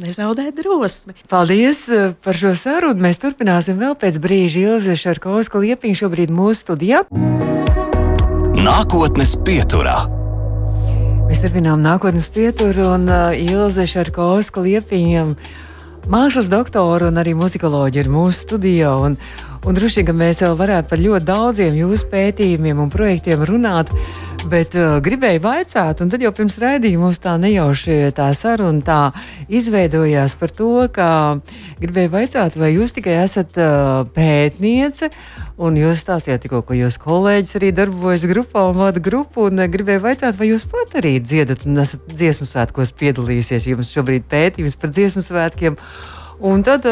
nezaudēt 0.00 0.56
drosmi. 0.60 1.16
Paldies 1.30 1.86
uh, 1.92 2.12
par 2.24 2.38
šo 2.38 2.54
sarunu. 2.58 3.00
Mēs 3.02 3.20
turpināsim 3.22 3.80
vēl 3.80 3.96
pēc 4.00 4.20
brīža 4.22 4.66
Ilze 4.66 4.96
Šarkovska 5.00 5.62
liepiņa 5.62 6.02
šobrīd 6.04 6.32
mūsu 6.34 6.64
studijā. 6.64 7.04
Nākotnes 8.60 9.36
pieturā. 9.46 10.02
Mēs 11.30 11.44
turpinām 11.44 11.78
nākotnes 11.84 12.26
pieturu 12.34 12.88
un 12.96 13.08
uh, 13.08 13.30
Ilze 13.38 13.86
Šarkovska 13.88 14.64
liepiņam. 14.64 15.34
Mākslas 16.08 16.48
doktora 16.48 17.10
un 17.10 17.20
arī 17.20 17.34
muzikoloģija 17.36 18.04
ir 18.06 18.10
mūsu 18.10 18.46
studijā. 18.46 18.94
Un, 19.04 19.18
un 19.66 19.76
droši 19.76 20.06
vien 20.06 20.16
mēs 20.16 20.40
vēl 20.44 20.56
varētu 20.56 20.88
par 20.88 21.02
ļoti 21.02 21.28
daudziem 21.28 21.76
jūsu 21.76 22.08
pētījumiem 22.12 22.80
un 22.80 22.92
projektiem 22.92 23.44
runāt. 23.44 23.92
Bet 24.48 24.72
uh, 24.72 24.96
gribēju 25.04 25.42
vaicāt, 25.44 26.00
un 26.00 26.08
tad 26.08 26.22
jau 26.24 26.30
pirms 26.32 26.54
raidījuma 26.62 27.04
mums 27.04 27.18
tā 27.20 27.34
nejauši 27.36 28.08
tā 28.16 28.30
saruna 28.36 28.80
tā 28.80 29.00
izveidojās 29.52 30.32
par 30.40 30.52
to, 30.56 30.70
ka 30.94 31.08
gribēju 31.82 32.12
vaicāt, 32.14 32.56
vai 32.56 32.70
jūs 32.72 32.94
tikai 32.96 33.18
esat 33.20 33.58
uh, 33.60 34.06
pētniece, 34.16 35.10
un 35.60 35.76
jūs 35.76 36.00
stāstījāt 36.06 36.46
tikko, 36.46 36.62
ka 36.64 36.78
jūs 36.78 36.96
kolēģis 37.02 37.58
arī 37.60 37.72
darbojas 37.76 38.24
grupā 38.30 38.64
un 38.70 38.80
vada 38.80 39.02
grupu, 39.04 39.50
un 39.50 39.60
uh, 39.60 39.68
gribēju 39.68 40.06
vaicāt, 40.06 40.40
vai 40.40 40.48
jūs 40.54 40.64
pat 40.72 40.96
arī 41.02 41.18
dziedat 41.20 41.68
un 41.68 41.84
esat 41.84 42.08
dziesmu 42.08 42.48
svētkos 42.48 42.94
piedalījusies, 42.96 43.68
jums 43.74 43.92
šobrīd 43.92 44.24
pētījums 44.32 44.80
par 44.80 44.96
dziesmu 44.96 45.26
svētkiem. 45.26 45.76
Un 46.40 46.62
tad 46.64 46.86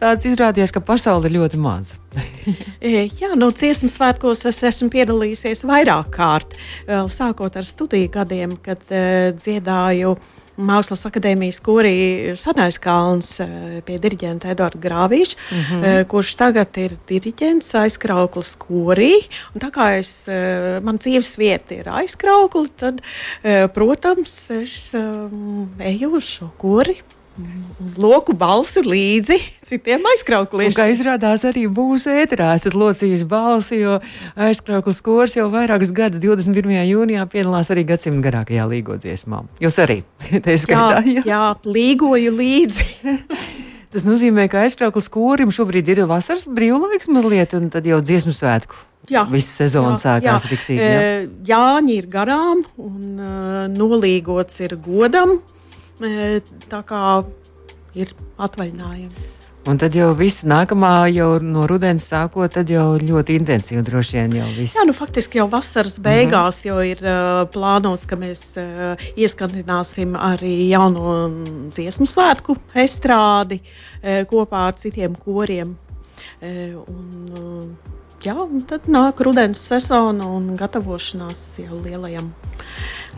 tāds 0.00 0.24
izrādījās, 0.24 0.72
ka 0.72 0.80
pasaule 0.84 1.28
ir 1.28 1.38
ļoti 1.38 1.60
maza. 1.60 2.00
E, 2.84 3.06
jā, 3.16 3.30
no 3.40 3.46
dziesmu 3.48 3.88
svētkos 3.88 4.42
es 4.50 4.58
esmu 4.68 4.90
piedalījusies 4.92 5.62
vairāk 5.64 6.10
kārt. 6.12 6.52
Sākot 6.84 7.54
ar 7.56 7.64
studiju 7.64 8.10
gadiem, 8.12 8.58
kad 8.60 8.82
uh, 8.92 9.30
dziedāju 9.32 10.12
Mākslas 10.60 11.06
akadēmijas 11.08 11.62
korī 11.64 11.94
Sanais 12.38 12.76
Kalns 12.78 13.30
uh, 13.40 13.78
pie 13.88 13.96
diriģenta 14.02 14.52
Edvarda 14.52 14.82
Grāvīša, 14.84 15.40
mm 15.40 15.64
-hmm. 15.70 16.04
kurš 16.12 16.34
tagad 16.42 16.76
ir 16.76 16.98
diriģents 17.08 17.72
aizkrauklis 17.80 18.52
korī. 18.60 19.14
Un 19.54 19.64
tā 19.64 19.72
kā 19.72 19.88
es, 19.96 20.28
man 20.84 21.00
dzīves 21.00 21.38
vieta 21.40 21.80
ir 21.80 21.88
aizkraukli, 21.88 22.68
tad, 22.76 23.00
protams, 23.72 24.50
es 24.60 24.92
eju 24.92 26.16
uz 26.20 26.28
šo 26.36 26.52
kori 26.60 27.00
loku 27.98 28.34
balsi 28.38 28.82
līdzi 28.84 29.38
citiem 29.68 30.04
aizkraukliem. 30.12 30.72
Kā 30.76 30.86
izrādās, 30.92 31.44
arī 31.48 31.66
būs 31.66 32.06
ēterā. 32.10 32.52
Esat 32.58 32.76
locījis 32.78 33.24
balsi, 33.28 33.80
jo 33.82 33.98
aizkrauklis 34.34 35.02
kurs 35.04 35.36
jau 35.38 35.48
vairākus 35.52 35.94
gadus, 35.96 36.22
21. 36.22 36.76
jūnijā, 36.90 37.26
piedalās 37.30 37.72
arī 37.74 37.86
gadsimta 37.88 38.28
garākajā 38.28 38.68
līgo 38.70 38.98
dziesmā. 39.00 39.44
Jūs 39.64 39.78
arī 39.82 40.00
skaitā, 40.64 41.02
jā, 41.02 41.20
jā. 41.20 41.28
jā, 41.32 41.44
līgoju 41.66 42.34
līdzi. 42.38 42.88
Tas 43.94 44.02
nozīmē, 44.02 44.48
ka 44.50 44.64
aizkrauklis 44.66 45.06
kurim 45.12 45.52
šobrīd 45.54 45.92
ir 45.92 46.00
vasaras 46.10 46.48
brīvlaiks 46.50 47.06
mazliet, 47.14 47.54
un 47.54 47.68
tad 47.70 47.86
jau 47.86 48.00
dziesmu 48.02 48.34
svētku. 48.34 48.80
Jā, 49.12 49.22
Viss 49.30 49.58
sezona 49.60 49.98
sākās 50.00 50.46
rīktīgi. 50.50 50.80
Jā. 50.80 51.02
E, 51.04 51.26
Jāņi 51.46 51.98
ir 52.00 52.08
garām, 52.10 52.64
un 52.80 53.20
uh, 53.20 53.58
nolīgots 53.70 54.62
ir 54.64 54.74
godam. 54.82 55.36
Tā 55.98 56.82
kā 56.86 57.02
ir 57.94 58.14
atvaļinājums. 58.42 59.34
Un 59.64 59.78
tad 59.80 59.94
jau 59.96 60.10
viss 60.12 60.42
nākamā, 60.44 61.06
jau 61.14 61.38
no 61.40 61.62
rudens 61.64 62.04
sākot, 62.10 62.50
tad 62.52 62.68
jau 62.68 62.98
ļoti 63.00 63.38
intensīvi 63.38 63.80
droši 63.86 64.18
vien 64.18 64.34
jau 64.36 64.48
viss. 64.58 64.76
Jā, 64.76 64.84
nu 64.84 64.92
faktiski 64.92 65.40
jau 65.40 65.46
vasaras 65.48 65.96
beigās 66.04 66.58
mm 66.58 66.60
-hmm. 66.60 66.68
jau 66.68 66.82
ir 66.84 66.98
uh, 67.00 67.48
plānots, 67.48 68.04
ka 68.06 68.16
mēs 68.16 68.42
uh, 68.60 69.00
ieskandināsim 69.16 70.18
arī 70.20 70.68
jauno 70.68 71.30
dziesmu 71.72 72.06
svētku 72.06 72.58
estrādi 72.74 73.62
uh, 73.62 74.26
kopā 74.28 74.66
ar 74.68 74.76
citiem 74.76 75.16
koriem. 75.16 75.76
Uh, 76.42 76.84
un, 76.84 77.32
uh, 77.32 77.94
jā, 78.20 78.36
un 78.36 78.60
tad 78.60 78.84
nāk 78.84 79.20
rudens 79.24 79.58
sezona 79.58 80.26
un 80.26 80.56
gatavošanās 80.56 81.58
jau 81.64 81.80
lielajam 81.80 82.34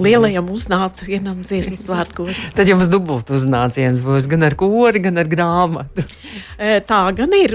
lielajam 0.03 0.49
uznācienam 0.53 1.43
dziesmu 1.45 1.79
svētkos. 1.81 2.43
Tad 2.57 2.69
jums 2.71 2.89
dubult 2.93 3.31
uznāciens 3.35 4.03
būs 4.05 4.29
gan 4.31 4.47
ar 4.47 4.57
kori, 4.59 5.03
gan 5.09 5.23
ar 5.23 5.31
grāmatu. 5.31 6.07
E, 6.57 6.79
tā 6.89 6.99
gan 7.13 7.33
ir. 7.37 7.53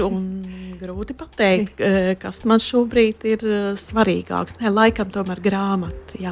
Grūti 0.78 1.14
pateikt, 1.18 1.80
e, 1.82 2.12
kas 2.18 2.40
man 2.46 2.60
šobrīd 2.62 3.24
ir 3.26 3.42
e, 3.42 3.56
svarīgāks. 3.78 4.60
Nē, 4.60 4.70
laikam 4.70 5.10
tomēr 5.10 5.40
grāmata. 5.42 6.18
Jā. 6.22 6.30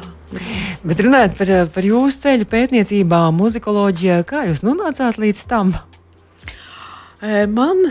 Bet 0.87 1.03
runājot 1.03 1.35
par, 1.35 1.51
par 1.75 1.87
jūsu 1.87 2.21
ceļu 2.23 2.47
pētniecībā, 2.51 3.19
muzikoloģijā, 3.35 4.21
kā 4.27 4.45
jūs 4.47 4.63
nonācāt 4.63 5.19
līdz 5.19 5.43
tam? 5.51 5.75
Man, 7.51 7.83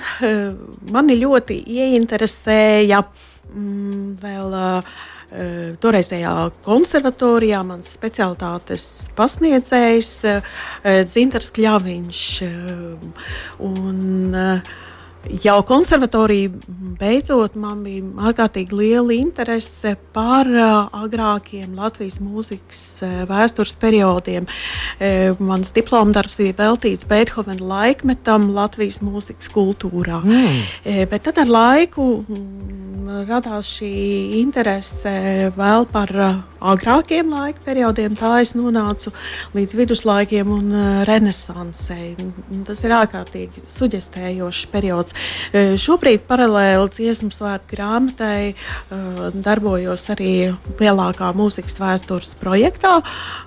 mani 0.91 1.21
ļoti 1.21 1.61
ieinteresēja 1.77 3.05
mm, 3.05 4.17
vēl 4.25 4.57
uh, 4.57 4.81
Eh, 4.81 5.10
toreizējā 5.81 6.35
konservatorijā 6.65 7.61
mans 7.67 7.93
specialitātes 7.95 8.87
pasniedzējs 9.19 10.13
eh, 10.27 10.57
Zintars 11.07 11.53
Kļaviņš. 11.55 12.23
Un, 13.67 14.35
Jau 15.45 15.59
konservatorija 15.69 16.49
beidzot, 17.01 17.55
man 17.61 17.83
bija 17.85 18.05
ārkārtīgi 18.31 18.77
liela 18.77 19.13
interese 19.13 19.93
par 20.15 20.49
agrākiem 20.49 21.77
Latvijas 21.77 22.19
mūzikas 22.25 22.81
vēstures 23.29 23.77
periodiem. 23.81 24.49
Mans 25.45 25.75
diploma 25.77 26.17
darbs 26.17 26.41
bija 26.41 26.57
veltīts 26.63 27.09
Beethovena 27.09 27.69
laikmetam 27.73 28.49
Latvijas 28.57 29.03
mūzikas 29.05 29.53
kultūrā. 29.53 30.23
Mm. 30.25 30.63
Bet 31.13 31.29
tad 31.29 31.43
ar 31.45 31.53
laiku 31.53 32.09
radās 33.29 33.75
šī 33.77 33.93
interese 34.41 35.53
vēl 35.57 35.89
par 35.93 36.17
agrākiem 36.61 37.33
laika 37.33 37.63
periodiem. 37.65 38.15
Tā 38.19 38.33
es 38.43 38.53
nonācu 38.57 39.13
līdz 39.57 39.77
viduslaikiem 39.79 40.51
un 40.53 40.71
uh, 40.75 41.01
renesansei. 41.09 42.13
Tas 42.69 42.85
ir 42.85 42.95
ārkārtīgi 42.97 43.65
suģestējošs 43.69 44.69
periods. 44.73 45.17
Uh, 45.51 45.75
šobrīd 45.81 46.27
paralēli 46.29 46.93
dziesmu 46.97 47.33
svētku 47.35 47.75
grāmatai 47.75 48.53
uh, 48.53 49.29
darbojos 49.35 50.09
arī 50.15 50.35
lielākā 50.81 51.33
mūzikas 51.37 51.81
vēstures 51.83 52.37
projektā. 52.41 53.01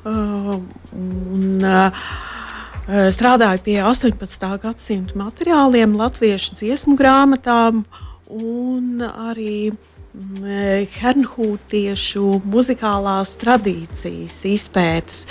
Un, 0.06 1.66
Strādāju 2.84 3.62
pie 3.64 3.78
18. 3.80 4.42
gadsimta 4.60 5.16
materiāliem, 5.16 5.94
latviešu 5.96 6.58
dziesmu 6.60 6.98
grāmatām 7.00 7.86
un 8.28 9.06
arī 9.08 9.70
uh, 9.72 9.78
hernhūtiešu 10.14 12.42
muzikālās 12.46 13.34
tradīcijas 13.42 14.36
izpētes, 14.46 15.24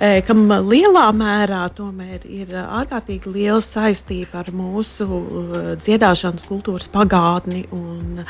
e, 0.00 0.22
kam 0.24 0.48
lielā 0.64 1.12
mērā 1.12 1.66
tomēr 1.76 2.24
ir 2.24 2.54
ārkārtīgi 2.62 3.34
liela 3.34 3.60
saistība 3.64 4.40
ar 4.40 4.48
mūsu 4.56 5.04
e, 5.06 5.76
dziedāšanas 5.82 6.48
kultūras 6.48 6.88
pagātni 6.92 7.66
un 7.76 8.24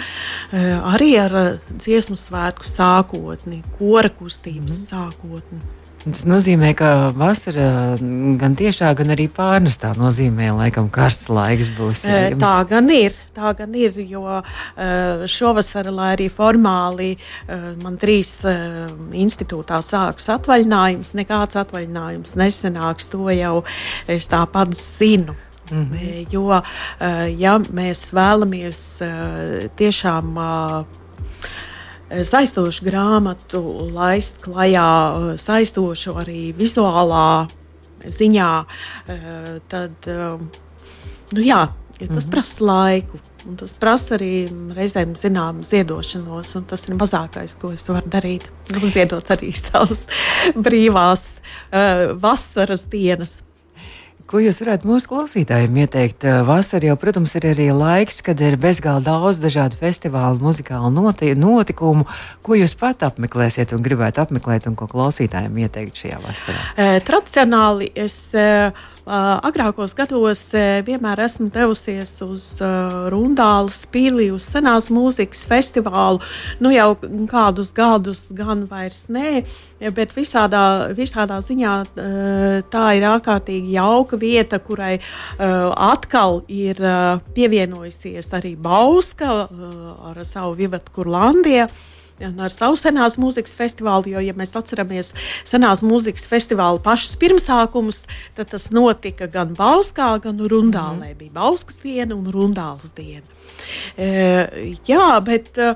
arī 0.51 1.13
ar 1.23 1.33
dziesmu 1.71 2.17
svētku 2.19 2.67
sākotni, 2.67 3.63
kora 3.79 4.11
kustības 4.11 4.75
mm. 4.75 4.87
sākotni. 4.91 5.80
Tas 6.01 6.23
nozīmē, 6.25 6.71
ka 6.73 7.11
vasara 7.13 7.97
gan 8.41 8.55
tiešā, 8.57 8.95
gan 8.97 9.13
arī 9.13 9.27
pārnestā 9.29 9.91
nozīmē, 9.99 10.47
laikam, 10.57 10.87
karsts 10.89 11.29
laiks 11.29 11.69
būs. 11.77 12.07
Jums. 12.09 12.41
Tā 12.41 12.55
gan 12.71 12.89
ir. 12.89 13.13
Tā 13.37 13.53
gan 13.59 13.75
ir, 13.77 13.99
jo 14.09 14.41
šovasar, 15.29 15.91
lai 15.93 16.15
arī 16.15 16.31
formāli 16.33 17.11
man 17.83 17.99
trīs 18.01 18.33
institūtā 19.13 19.83
sāks 19.85 20.31
atvaļinājums, 20.33 21.13
nekāds 21.21 21.61
atvaļinājums 21.61 22.33
nesenāks. 22.41 23.13
To 23.13 23.29
jau 23.37 23.61
es 24.09 24.29
tāpat 24.33 24.73
zinu. 24.81 25.37
Mm 25.71 25.85
-hmm. 25.87 26.27
Jo, 26.33 26.63
ja 27.39 27.59
mēs 27.59 28.09
vēlamies 28.13 29.03
tiešām 29.77 30.41
saistošu 32.11 32.85
grāmatu 32.85 33.63
laist 33.95 34.43
klajā, 34.43 35.37
saistošu 35.39 36.17
arī 36.19 36.51
vizuālā 36.57 37.49
ziņā, 38.05 38.53
eh, 39.09 39.61
tad 39.69 39.93
eh, 40.07 40.39
nu 41.33 41.41
jā, 41.41 41.69
tas 41.99 42.25
-hmm. 42.25 42.31
prasa 42.31 42.65
laiku. 42.65 43.19
Un 43.49 43.57
tas 43.57 43.73
prasa 43.73 44.15
arī 44.19 44.49
reizēm 44.77 45.15
zināmu 45.17 45.65
ziedošanos, 45.65 46.57
un 46.57 46.65
tas 46.65 46.89
ir 46.89 46.95
mazākais, 46.95 47.57
ko 47.61 47.73
es 47.73 47.89
varu 47.89 48.07
darīt. 48.07 48.43
Nu, 48.71 48.87
ziedot 48.87 49.25
arī 49.31 49.53
savas 49.71 50.07
brīvās 50.55 51.41
uh, 51.73 52.21
vasaras 52.21 52.85
dienas. 52.85 53.39
Ko 54.31 54.39
jūs 54.39 54.61
varētu 54.63 54.87
mūsu 54.87 55.09
klausītājiem 55.11 55.79
ieteikt? 55.83 56.23
Vasarā 56.47 56.93
jau, 56.93 56.95
protams, 57.03 57.33
ir 57.35 57.49
arī 57.51 57.65
laiks, 57.75 58.21
kad 58.23 58.39
ir 58.39 58.55
bezgalīgi 58.63 59.09
daudz 59.09 59.41
dažādu 59.43 59.75
festivālu, 59.81 60.39
muzikālu 60.45 60.93
noti 60.95 61.33
notikumu. 61.35 62.07
Ko 62.47 62.55
jūs 62.55 62.77
pat 62.79 63.03
apmeklēsiet 63.09 63.75
un 63.75 63.83
gribētu 63.83 64.23
apmeklēt, 64.23 64.69
un 64.71 64.79
ko 64.79 64.87
klausītājiem 64.93 65.59
ieteikt 65.65 65.99
šajā 66.05 66.23
vasarā? 66.23 66.63
E, 66.79 66.89
tradicionāli 67.11 67.91
es. 67.99 68.21
E, 68.31 68.71
agrākos 69.11 69.95
gados 69.99 70.45
vienmēr 70.87 71.25
esmu 71.25 71.49
devusies 71.51 72.13
uz 72.23 72.45
Rundālas 73.11 73.83
pīlī, 73.91 74.29
uz 74.31 74.47
senās 74.47 74.87
mūzikas 74.95 75.43
festivālu. 75.51 76.23
Nu 76.63 76.71
jau 76.71 76.95
kādus 77.31 77.73
gadus 77.75 78.29
gan 78.37 78.63
vairs 78.71 79.09
nē, 79.11 79.43
bet 79.97 80.15
visādā, 80.15 80.95
visādā 80.95 81.41
ziņā 81.43 81.77
tā 82.71 82.87
ir 82.99 83.09
ārkārtīgi 83.11 83.75
jauka 83.75 84.21
vieta, 84.21 84.61
kurai 84.63 84.99
atkal 85.39 86.45
ir 86.47 86.79
pievienojusies 87.35 88.31
arī 88.39 88.55
Bauska 88.61 89.33
ar 89.51 90.23
savu 90.23 90.55
Vivatu 90.61 91.01
Kurlandiju. 91.01 91.67
Ar 92.21 92.55
savu 92.55 92.79
senās 92.81 93.19
mūzikas 93.21 93.55
festivālu. 93.59 94.15
Jo, 94.15 94.25
ja 94.25 94.35
mēs 94.39 94.57
atceramies 94.59 95.13
senās 95.49 95.85
mūzikas 95.87 96.27
festivāla 96.31 96.83
pašus 96.85 97.17
pirmsākumus, 97.21 98.05
tad 98.37 98.53
tas 98.55 98.71
notika 98.75 99.31
gan 99.31 99.55
Bauskā, 99.59 100.13
gan 100.25 100.41
Rundālē. 100.41 101.13
Mm. 101.13 101.21
Bija 101.21 101.37
Bauskas 101.39 101.81
diena 101.85 102.17
un 102.17 102.29
Rundāls 102.33 102.93
diena. 102.97 103.27
E, 103.97 104.77
jā, 104.89 105.09
bet 105.27 105.59
e, 105.61 105.73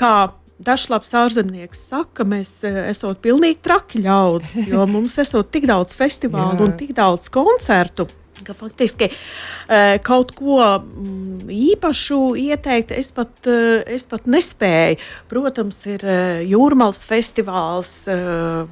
kā 0.00 0.14
Dažs 0.60 0.90
labs 0.92 1.14
ārzemnieks 1.16 1.86
saka, 1.88 2.24
mēs 2.28 2.58
esam 2.68 3.14
pilnīgi 3.16 3.62
traki 3.64 4.02
ļaudis, 4.04 4.58
jo 4.68 4.84
mums 4.92 5.14
ir 5.16 5.30
tik 5.48 5.64
daudz 5.70 5.94
festivālu 5.96 6.66
un 6.66 6.74
tik 6.76 6.92
daudz 6.98 7.30
koncertu 7.32 8.04
ka 8.46 8.54
faktiski 8.56 9.10
uh, 9.10 9.96
kaut 10.04 10.32
ko 10.38 10.58
mm, 10.60 11.50
īpašu 11.50 12.20
ieteikt 12.40 12.94
es 12.96 13.10
pat, 13.14 13.32
uh, 13.48 13.80
es 13.90 14.06
pat 14.10 14.28
nespēju. 14.30 14.98
Protams, 15.30 15.78
ir 15.90 16.04
uh, 16.06 16.40
Jūrmālas 16.46 17.02
festivāls, 17.08 17.90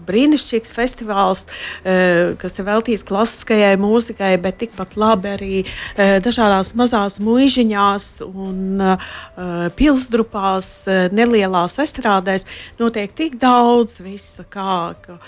brīnišķīgs 0.09 0.73
festivāls, 0.75 1.45
kas 2.41 2.57
ir 2.59 2.67
veltīts 2.67 3.05
klasiskajai 3.07 3.75
mūzikai, 3.81 4.31
bet 4.43 4.59
tikpat 4.63 4.97
labi 4.99 5.31
arī 5.31 5.59
dažādās 6.25 6.73
mazās 6.79 7.19
mūžiņās 7.23 8.09
un 8.29 8.83
pilsdrupās, 9.79 10.71
nelielās 11.15 11.79
estrādēs 11.83 12.47
notiek 12.81 13.15
tik 13.19 13.39
daudz 13.41 14.01
visa, 14.05 14.47
kā 14.49 14.95
ka, 15.05 15.19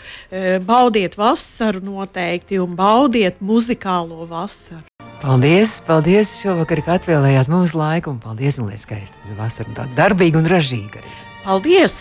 baudiet 0.67 1.17
vasaru 1.21 1.83
noteikti 1.85 2.61
un 2.63 2.77
baudiet 2.79 3.41
muzikālo 3.45 4.27
vasaru. 4.31 4.85
Paldies, 5.21 5.75
paldies 5.85 6.33
šovakar, 6.41 6.81
ka 6.87 6.97
atvēlējāt 6.97 7.51
mums 7.53 7.75
laiku, 7.77 8.15
un 8.15 8.23
paldies, 8.23 8.57
un 8.63 8.71
lai 8.71 8.79
skaisti 8.81 9.37
vasara 9.37 9.75
tāda 9.77 9.93
darbīga 9.99 10.41
un 10.41 10.49
ražīga 10.49 11.03
arī. 11.03 11.15
Paldies! 11.45 12.01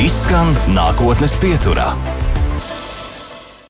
Izskan 0.00 0.54
nākotnes 0.72 1.34
pieturā. 1.42 1.90